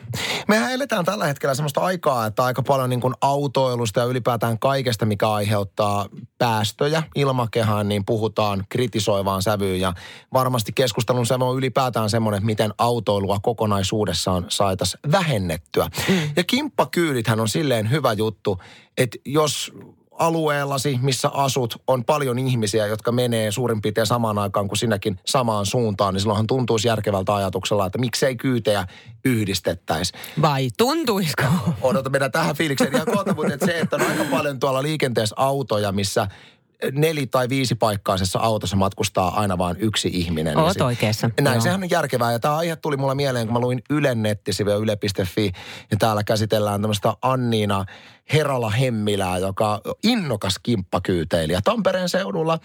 Mehän 0.47 0.71
eletään 0.71 1.05
tällä 1.05 1.25
hetkellä 1.25 1.55
sellaista 1.55 1.81
aikaa, 1.81 2.25
että 2.25 2.43
aika 2.43 2.61
paljon 2.61 2.89
niin 2.89 3.01
kuin 3.01 3.13
autoilusta 3.21 3.99
ja 3.99 4.05
ylipäätään 4.05 4.59
kaikesta, 4.59 5.05
mikä 5.05 5.29
aiheuttaa 5.29 6.05
päästöjä 6.37 7.03
ilmakehään, 7.15 7.87
niin 7.89 8.05
puhutaan 8.05 8.63
kritisoivaan 8.69 9.41
sävyyn. 9.41 9.79
Ja 9.79 9.93
varmasti 10.33 10.71
keskustelun 10.75 11.25
sävy 11.25 11.43
on 11.43 11.57
ylipäätään 11.57 12.09
semmoinen, 12.09 12.37
että 12.37 12.45
miten 12.45 12.73
autoilua 12.77 13.39
kokonaisuudessaan 13.39 14.45
saataisiin 14.47 15.11
vähennettyä. 15.11 15.89
Mm. 16.09 16.15
Ja 16.35 16.43
kimppakyydithän 16.43 17.39
on 17.39 17.49
silleen 17.49 17.91
hyvä 17.91 18.13
juttu, 18.13 18.61
että 18.97 19.17
jos 19.25 19.71
alueellasi, 20.19 20.99
missä 21.01 21.29
asut, 21.33 21.81
on 21.87 22.05
paljon 22.05 22.39
ihmisiä, 22.39 22.87
jotka 22.87 23.11
menee 23.11 23.51
suurin 23.51 23.81
piirtein 23.81 24.07
samaan 24.07 24.37
aikaan 24.37 24.67
kuin 24.67 24.77
sinäkin 24.77 25.19
samaan 25.25 25.65
suuntaan, 25.65 26.13
niin 26.13 26.21
silloinhan 26.21 26.47
tuntuisi 26.47 26.87
järkevältä 26.87 27.35
ajatuksella, 27.35 27.85
että 27.85 27.97
miksei 27.97 28.35
kyytejä 28.35 28.87
yhdistettäisi. 29.25 30.13
Vai 30.41 30.67
tuntuisiko? 30.77 31.43
Odota, 31.81 32.09
mennään 32.09 32.31
tähän 32.31 32.55
fiilikseen 32.55 32.95
ihan 32.95 33.07
kohta, 33.13 33.33
mutta 33.33 33.65
se, 33.65 33.79
että 33.79 33.95
on 33.95 34.01
aika 34.01 34.23
paljon 34.31 34.59
tuolla 34.59 34.81
liikenteessä 34.81 35.35
autoja, 35.37 35.91
missä 35.91 36.27
neli- 36.91 37.27
tai 37.27 37.49
viisipaikkaisessa 37.49 38.39
autossa 38.39 38.75
matkustaa 38.75 39.39
aina 39.39 39.57
vain 39.57 39.77
yksi 39.79 40.09
ihminen. 40.13 40.57
Oot 40.57 40.75
niin 40.75 40.83
oikeassa. 40.83 41.29
Näin, 41.41 41.55
Joo. 41.55 41.61
sehän 41.61 41.83
on 41.83 41.89
järkevää. 41.89 42.31
Ja 42.31 42.39
tämä 42.39 42.57
aihe 42.57 42.75
tuli 42.75 42.97
mulle 42.97 43.15
mieleen, 43.15 43.47
kun 43.47 43.53
mä 43.53 43.59
luin 43.59 43.81
Ylen 43.89 44.23
nettisivuja 44.23 44.75
yle.fi. 44.75 45.51
Ja 45.91 45.97
täällä 45.97 46.23
käsitellään 46.23 46.81
tämmöistä 46.81 47.13
Anniina 47.21 47.85
Herala 48.33 48.69
Hemmilää, 48.69 49.37
joka 49.37 49.81
innokas 50.03 50.59
kimppakyyteilijä 50.63 51.61
Tampereen 51.63 52.09
seudulla. 52.09 52.59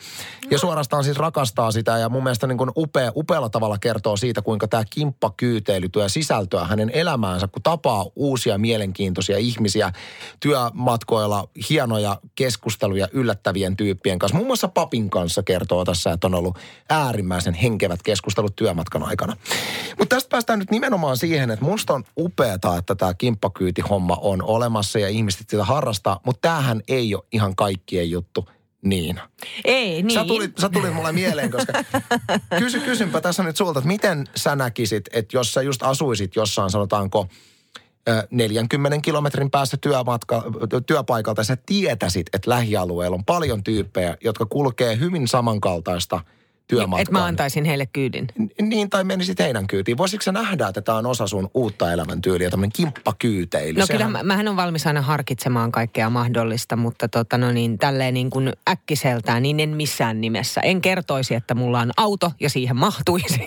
Ja 0.50 0.58
suorastaan 0.58 1.04
siis 1.04 1.16
rakastaa 1.16 1.70
sitä 1.70 1.98
ja 1.98 2.08
mun 2.08 2.22
mielestä 2.22 2.46
niin 2.46 2.58
kuin 2.58 2.70
upea, 2.76 3.12
upealla 3.16 3.48
tavalla 3.48 3.78
kertoo 3.78 4.16
siitä, 4.16 4.42
kuinka 4.42 4.68
tämä 4.68 4.84
kimppakyyteily 4.90 5.88
tuo 5.88 6.08
sisältöä 6.08 6.64
hänen 6.64 6.90
elämäänsä, 6.94 7.48
kun 7.48 7.62
tapaa 7.62 8.06
uusia 8.16 8.58
mielenkiintoisia 8.58 9.38
ihmisiä 9.38 9.92
työmatkoilla, 10.40 11.48
hienoja 11.70 12.20
keskusteluja 12.34 13.08
yllättävien 13.12 13.76
tyyppien 13.76 14.18
kanssa. 14.18 14.36
Muun 14.36 14.46
muassa 14.46 14.68
papin 14.68 15.10
kanssa 15.10 15.42
kertoo 15.42 15.84
tässä, 15.84 16.12
että 16.12 16.26
on 16.26 16.34
ollut 16.34 16.58
äärimmäisen 16.90 17.54
henkevät 17.54 18.02
keskustelut 18.02 18.56
työmatkan 18.56 19.02
aikana. 19.02 19.36
Mutta 19.98 20.16
tästä 20.16 20.28
päästään 20.28 20.58
nyt 20.58 20.70
nimenomaan 20.70 21.16
siihen, 21.16 21.50
että 21.50 21.64
musta 21.64 21.94
on 21.94 22.04
upeata, 22.18 22.76
että 22.76 22.94
tämä 22.94 23.14
kimppakyyti-homma 23.14 24.18
on 24.20 24.42
olemassa 24.42 24.98
ja 24.98 25.08
ihmiset 25.08 25.53
sitä 25.56 25.64
harrastaa, 25.64 26.20
mutta 26.26 26.48
tämähän 26.48 26.82
ei 26.88 27.14
ole 27.14 27.24
ihan 27.32 27.56
kaikkien 27.56 28.10
juttu. 28.10 28.48
Niin. 28.82 29.20
Ei, 29.64 30.02
niin. 30.02 30.14
Sä 30.14 30.24
tulit, 30.24 30.58
sä 30.58 30.68
tulit 30.68 30.94
mulle 30.94 31.12
mieleen, 31.12 31.50
koska 31.50 31.72
kysy, 32.58 32.80
kysynpä 32.80 33.20
tässä 33.20 33.42
nyt 33.42 33.56
sulta, 33.56 33.78
että 33.78 33.88
miten 33.88 34.26
sä 34.36 34.56
näkisit, 34.56 35.04
että 35.12 35.36
jos 35.36 35.54
sä 35.54 35.62
just 35.62 35.82
asuisit 35.82 36.36
jossain, 36.36 36.70
sanotaanko, 36.70 37.28
40 38.30 39.00
kilometrin 39.00 39.50
päässä 39.50 39.76
työmatka, 39.76 40.44
työpaikalta 40.86 41.44
sä 41.44 41.56
tietäisit, 41.66 42.26
että 42.32 42.50
lähialueella 42.50 43.14
on 43.14 43.24
paljon 43.24 43.64
tyyppejä, 43.64 44.16
jotka 44.24 44.46
kulkee 44.46 44.98
hyvin 44.98 45.28
samankaltaista– 45.28 46.20
työmatkaan. 46.66 47.02
Että 47.02 47.12
mä 47.12 47.24
antaisin 47.24 47.64
heille 47.64 47.86
kyydin. 47.86 48.26
Niin, 48.62 48.90
tai 48.90 49.04
menisit 49.04 49.38
heidän 49.38 49.66
kyytiin. 49.66 49.98
Voisitko 49.98 50.22
sä 50.22 50.32
nähdä, 50.32 50.68
että 50.68 50.80
tämä 50.80 50.98
on 50.98 51.06
osa 51.06 51.26
sun 51.26 51.50
uutta 51.54 51.92
elämäntyyliä, 51.92 52.50
tämmöinen 52.50 52.72
kimppakyyteily? 52.72 53.78
No 53.78 53.86
Sehän... 53.86 54.06
kyllä, 54.06 54.22
mähän 54.22 54.48
on 54.48 54.56
valmis 54.56 54.86
aina 54.86 55.02
harkitsemaan 55.02 55.72
kaikkea 55.72 56.10
mahdollista, 56.10 56.76
mutta 56.76 57.08
tota 57.08 57.38
no 57.38 57.52
niin, 57.52 57.78
tälleen 57.78 58.14
niin 58.14 58.30
kuin 58.30 58.52
äkkiseltään, 58.70 59.42
niin 59.42 59.60
en 59.60 59.68
missään 59.70 60.20
nimessä. 60.20 60.60
En 60.60 60.80
kertoisi, 60.80 61.34
että 61.34 61.54
mulla 61.54 61.80
on 61.80 61.90
auto 61.96 62.32
ja 62.40 62.50
siihen 62.50 62.76
mahtuisi. 62.76 63.42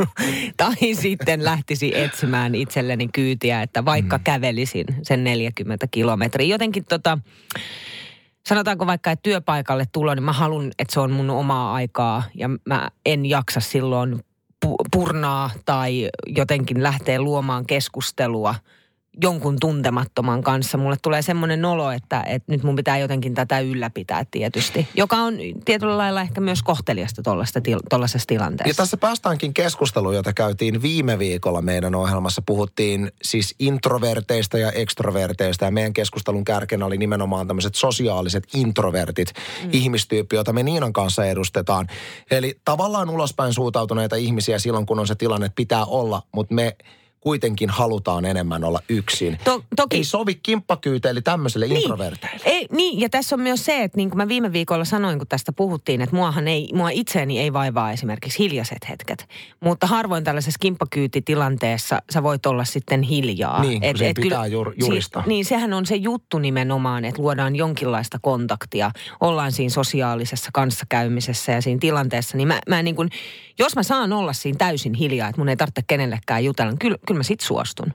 tai 0.56 0.94
sitten 0.94 1.44
lähtisi 1.44 1.92
etsimään 1.94 2.54
itselleni 2.54 3.08
kyytiä, 3.08 3.62
että 3.62 3.84
vaikka 3.84 4.18
mm. 4.18 4.24
kävelisin 4.24 4.86
sen 5.02 5.24
40 5.24 5.86
kilometriä. 5.90 6.46
Jotenkin 6.46 6.84
tota 6.84 7.18
sanotaanko 8.48 8.86
vaikka, 8.86 9.10
että 9.10 9.22
työpaikalle 9.22 9.84
tulo, 9.92 10.14
niin 10.14 10.22
mä 10.22 10.32
haluan, 10.32 10.72
että 10.78 10.94
se 10.94 11.00
on 11.00 11.12
mun 11.12 11.30
omaa 11.30 11.74
aikaa 11.74 12.22
ja 12.34 12.48
mä 12.64 12.90
en 13.06 13.26
jaksa 13.26 13.60
silloin 13.60 14.24
purnaa 14.92 15.50
tai 15.64 16.10
jotenkin 16.26 16.82
lähteä 16.82 17.20
luomaan 17.20 17.66
keskustelua– 17.66 18.54
jonkun 19.22 19.56
tuntemattoman 19.60 20.42
kanssa. 20.42 20.78
Mulle 20.78 20.96
tulee 21.02 21.22
semmoinen 21.22 21.64
olo, 21.64 21.90
että, 21.90 22.22
että 22.22 22.52
nyt 22.52 22.62
mun 22.62 22.76
pitää 22.76 22.98
jotenkin 22.98 23.34
tätä 23.34 23.60
ylläpitää 23.60 24.24
tietysti. 24.30 24.88
Joka 24.94 25.16
on 25.16 25.34
tietyllä 25.64 25.98
lailla 25.98 26.20
ehkä 26.20 26.40
myös 26.40 26.62
kohteliasta 26.62 27.22
tuollaisessa 27.22 27.60
tilanteessa. 28.26 28.70
Ja 28.70 28.74
tässä 28.74 28.96
päästäänkin 28.96 29.54
keskusteluun, 29.54 30.14
jota 30.14 30.32
käytiin 30.32 30.82
viime 30.82 31.18
viikolla 31.18 31.62
meidän 31.62 31.94
ohjelmassa. 31.94 32.42
Puhuttiin 32.46 33.12
siis 33.22 33.54
introverteista 33.58 34.58
ja 34.58 34.72
ekstroverteista. 34.72 35.64
Ja 35.64 35.70
meidän 35.70 35.92
keskustelun 35.92 36.44
kärkenä 36.44 36.86
oli 36.86 36.96
nimenomaan 36.96 37.46
tämmöiset 37.46 37.74
sosiaaliset 37.74 38.44
introvertit, 38.54 39.32
mm. 39.62 39.68
ihmistyyppi, 39.72 40.36
jota 40.36 40.52
me 40.52 40.62
Niinan 40.62 40.92
kanssa 40.92 41.24
edustetaan. 41.24 41.86
Eli 42.30 42.60
tavallaan 42.64 43.10
ulospäin 43.10 43.52
suutautuneita 43.52 44.16
ihmisiä 44.16 44.58
silloin, 44.58 44.86
kun 44.86 44.98
on 44.98 45.06
se 45.06 45.14
tilanne, 45.14 45.46
että 45.46 45.56
pitää 45.56 45.84
olla, 45.84 46.22
mutta 46.32 46.54
me 46.54 46.76
kuitenkin 47.24 47.70
halutaan 47.70 48.24
enemmän 48.24 48.64
olla 48.64 48.80
yksin. 48.88 49.38
To, 49.44 49.64
toki. 49.76 49.96
Ei 49.96 50.04
sovi 50.04 50.34
kimppakyyteille 50.34 51.20
tämmöiselle 51.20 51.66
niin, 51.66 51.76
introverteille. 51.76 52.40
Ei, 52.44 52.66
niin, 52.72 53.00
ja 53.00 53.08
tässä 53.08 53.36
on 53.36 53.40
myös 53.40 53.64
se, 53.64 53.82
että 53.82 53.96
niin 53.96 54.10
kuin 54.10 54.16
mä 54.16 54.28
viime 54.28 54.52
viikolla 54.52 54.84
sanoin, 54.84 55.18
kun 55.18 55.28
tästä 55.28 55.52
puhuttiin, 55.52 56.00
että 56.00 56.16
muahan 56.16 56.48
ei, 56.48 56.70
mua 56.74 56.90
itseäni 56.90 57.40
ei 57.40 57.52
vaivaa 57.52 57.92
esimerkiksi 57.92 58.38
hiljaiset 58.38 58.88
hetket. 58.88 59.28
Mutta 59.60 59.86
harvoin 59.86 60.24
tällaisessa 60.24 60.58
kimppakyytitilanteessa 60.60 62.02
sä 62.12 62.22
voit 62.22 62.46
olla 62.46 62.64
sitten 62.64 63.02
hiljaa. 63.02 63.62
Niin, 63.62 63.82
et, 63.82 63.96
et 64.00 64.16
pitää 64.22 64.46
jur, 64.46 64.74
juristaa. 64.76 65.22
Si, 65.22 65.28
niin, 65.28 65.44
sehän 65.44 65.72
on 65.72 65.86
se 65.86 65.96
juttu 65.96 66.38
nimenomaan, 66.38 67.04
että 67.04 67.22
luodaan 67.22 67.56
jonkinlaista 67.56 68.18
kontaktia. 68.22 68.90
Ollaan 69.20 69.52
siinä 69.52 69.70
sosiaalisessa 69.70 70.50
kanssakäymisessä 70.52 71.52
ja 71.52 71.62
siinä 71.62 71.78
tilanteessa. 71.78 72.36
Niin 72.36 72.48
mä, 72.48 72.60
mä 72.68 72.82
niin 72.82 72.96
kuin, 72.96 73.10
jos 73.58 73.76
mä 73.76 73.82
saan 73.82 74.12
olla 74.12 74.32
siinä 74.32 74.56
täysin 74.58 74.94
hiljaa, 74.94 75.28
että 75.28 75.40
mun 75.40 75.48
ei 75.48 75.56
tarvitse 75.56 75.82
kenellekään 75.86 76.44
jutella, 76.44 76.70
niin 76.70 76.78
kyllä, 76.78 76.98
kyllä 77.06 77.13
mä 77.16 77.22
sit 77.22 77.40
suostun. 77.40 77.92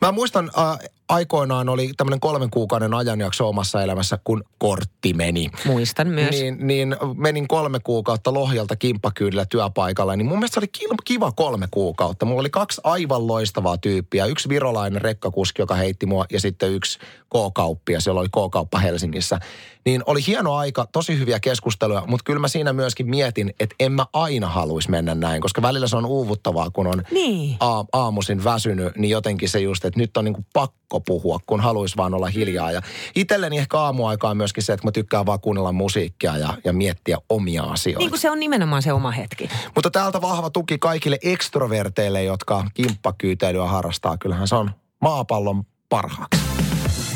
Mä 0.00 0.12
muistan 0.12 0.50
äh, 0.58 0.90
aikoinaan 1.10 1.68
oli 1.68 1.92
tämmöinen 1.96 2.20
kolmen 2.20 2.50
kuukauden 2.50 2.94
ajanjakso 2.94 3.48
omassa 3.48 3.82
elämässä, 3.82 4.18
kun 4.24 4.44
kortti 4.58 5.12
meni. 5.12 5.50
Muistan 5.64 6.08
myös. 6.08 6.30
Niin, 6.30 6.66
niin 6.66 6.96
menin 7.16 7.48
kolme 7.48 7.80
kuukautta 7.80 8.34
Lohjalta 8.34 8.76
kimppakyydellä 8.76 9.44
työpaikalla, 9.44 10.16
niin 10.16 10.26
mun 10.26 10.38
mielestä 10.38 10.54
se 10.54 10.60
oli 10.60 10.96
kiva 11.04 11.32
kolme 11.32 11.68
kuukautta. 11.70 12.26
Mulla 12.26 12.40
oli 12.40 12.50
kaksi 12.50 12.80
aivan 12.84 13.26
loistavaa 13.26 13.78
tyyppiä. 13.78 14.26
Yksi 14.26 14.48
virolainen 14.48 15.02
rekkakuski, 15.02 15.62
joka 15.62 15.74
heitti 15.74 16.06
mua, 16.06 16.24
ja 16.32 16.40
sitten 16.40 16.72
yksi 16.72 16.98
K-kauppia, 17.30 18.00
siellä 18.00 18.20
oli 18.20 18.28
K-kauppa 18.28 18.78
Helsingissä. 18.78 19.40
Niin 19.84 20.02
oli 20.06 20.26
hieno 20.26 20.56
aika, 20.56 20.86
tosi 20.92 21.18
hyviä 21.18 21.40
keskusteluja, 21.40 22.02
mutta 22.06 22.24
kyllä 22.24 22.40
mä 22.40 22.48
siinä 22.48 22.72
myöskin 22.72 23.10
mietin, 23.10 23.54
että 23.60 23.74
en 23.80 23.92
mä 23.92 24.06
aina 24.12 24.48
haluaisi 24.48 24.90
mennä 24.90 25.14
näin, 25.14 25.42
koska 25.42 25.62
välillä 25.62 25.86
se 25.86 25.96
on 25.96 26.06
uuvuttavaa, 26.06 26.70
kun 26.70 26.86
on 26.86 27.02
niin. 27.10 27.56
a- 27.60 27.84
aamuisin 27.92 28.44
väsynyt, 28.44 28.96
niin 28.96 29.10
jotenkin 29.10 29.48
se 29.48 29.60
just, 29.60 29.84
että 29.84 30.00
nyt 30.00 30.16
on 30.16 30.24
niinku 30.24 30.44
pakko 31.00 31.20
puhua, 31.20 31.38
kun 31.46 31.60
haluaisi 31.60 31.96
vaan 31.96 32.14
olla 32.14 32.26
hiljaa. 32.26 32.72
Ja 32.72 32.82
itselleni 33.14 33.58
ehkä 33.58 33.78
aamuaikaa 33.78 34.34
myöskin 34.34 34.62
se, 34.62 34.72
että 34.72 34.86
mä 34.86 34.92
tykkään 34.92 35.26
vaan 35.26 35.40
kuunnella 35.40 35.72
musiikkia 35.72 36.36
ja, 36.36 36.54
ja 36.64 36.72
miettiä 36.72 37.18
omia 37.28 37.62
asioita. 37.62 37.98
Niin 37.98 38.10
kuin 38.10 38.20
se 38.20 38.30
on 38.30 38.40
nimenomaan 38.40 38.82
se 38.82 38.92
oma 38.92 39.10
hetki. 39.10 39.48
Mutta 39.74 39.90
täältä 39.90 40.20
vahva 40.20 40.50
tuki 40.50 40.78
kaikille 40.78 41.18
ekstroverteille, 41.22 42.24
jotka 42.24 42.64
kimppakyyteilyä 42.74 43.66
harrastaa. 43.66 44.16
Kyllähän 44.18 44.48
se 44.48 44.54
on 44.54 44.70
maapallon 45.00 45.64
parhaaksi. 45.88 46.40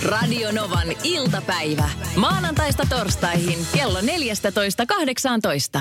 Radio 0.04 0.52
Novan 0.52 0.88
iltapäivä. 1.02 1.90
Maanantaista 2.16 2.86
torstaihin 2.90 3.58
kello 3.74 4.00
14.18. 4.00 5.80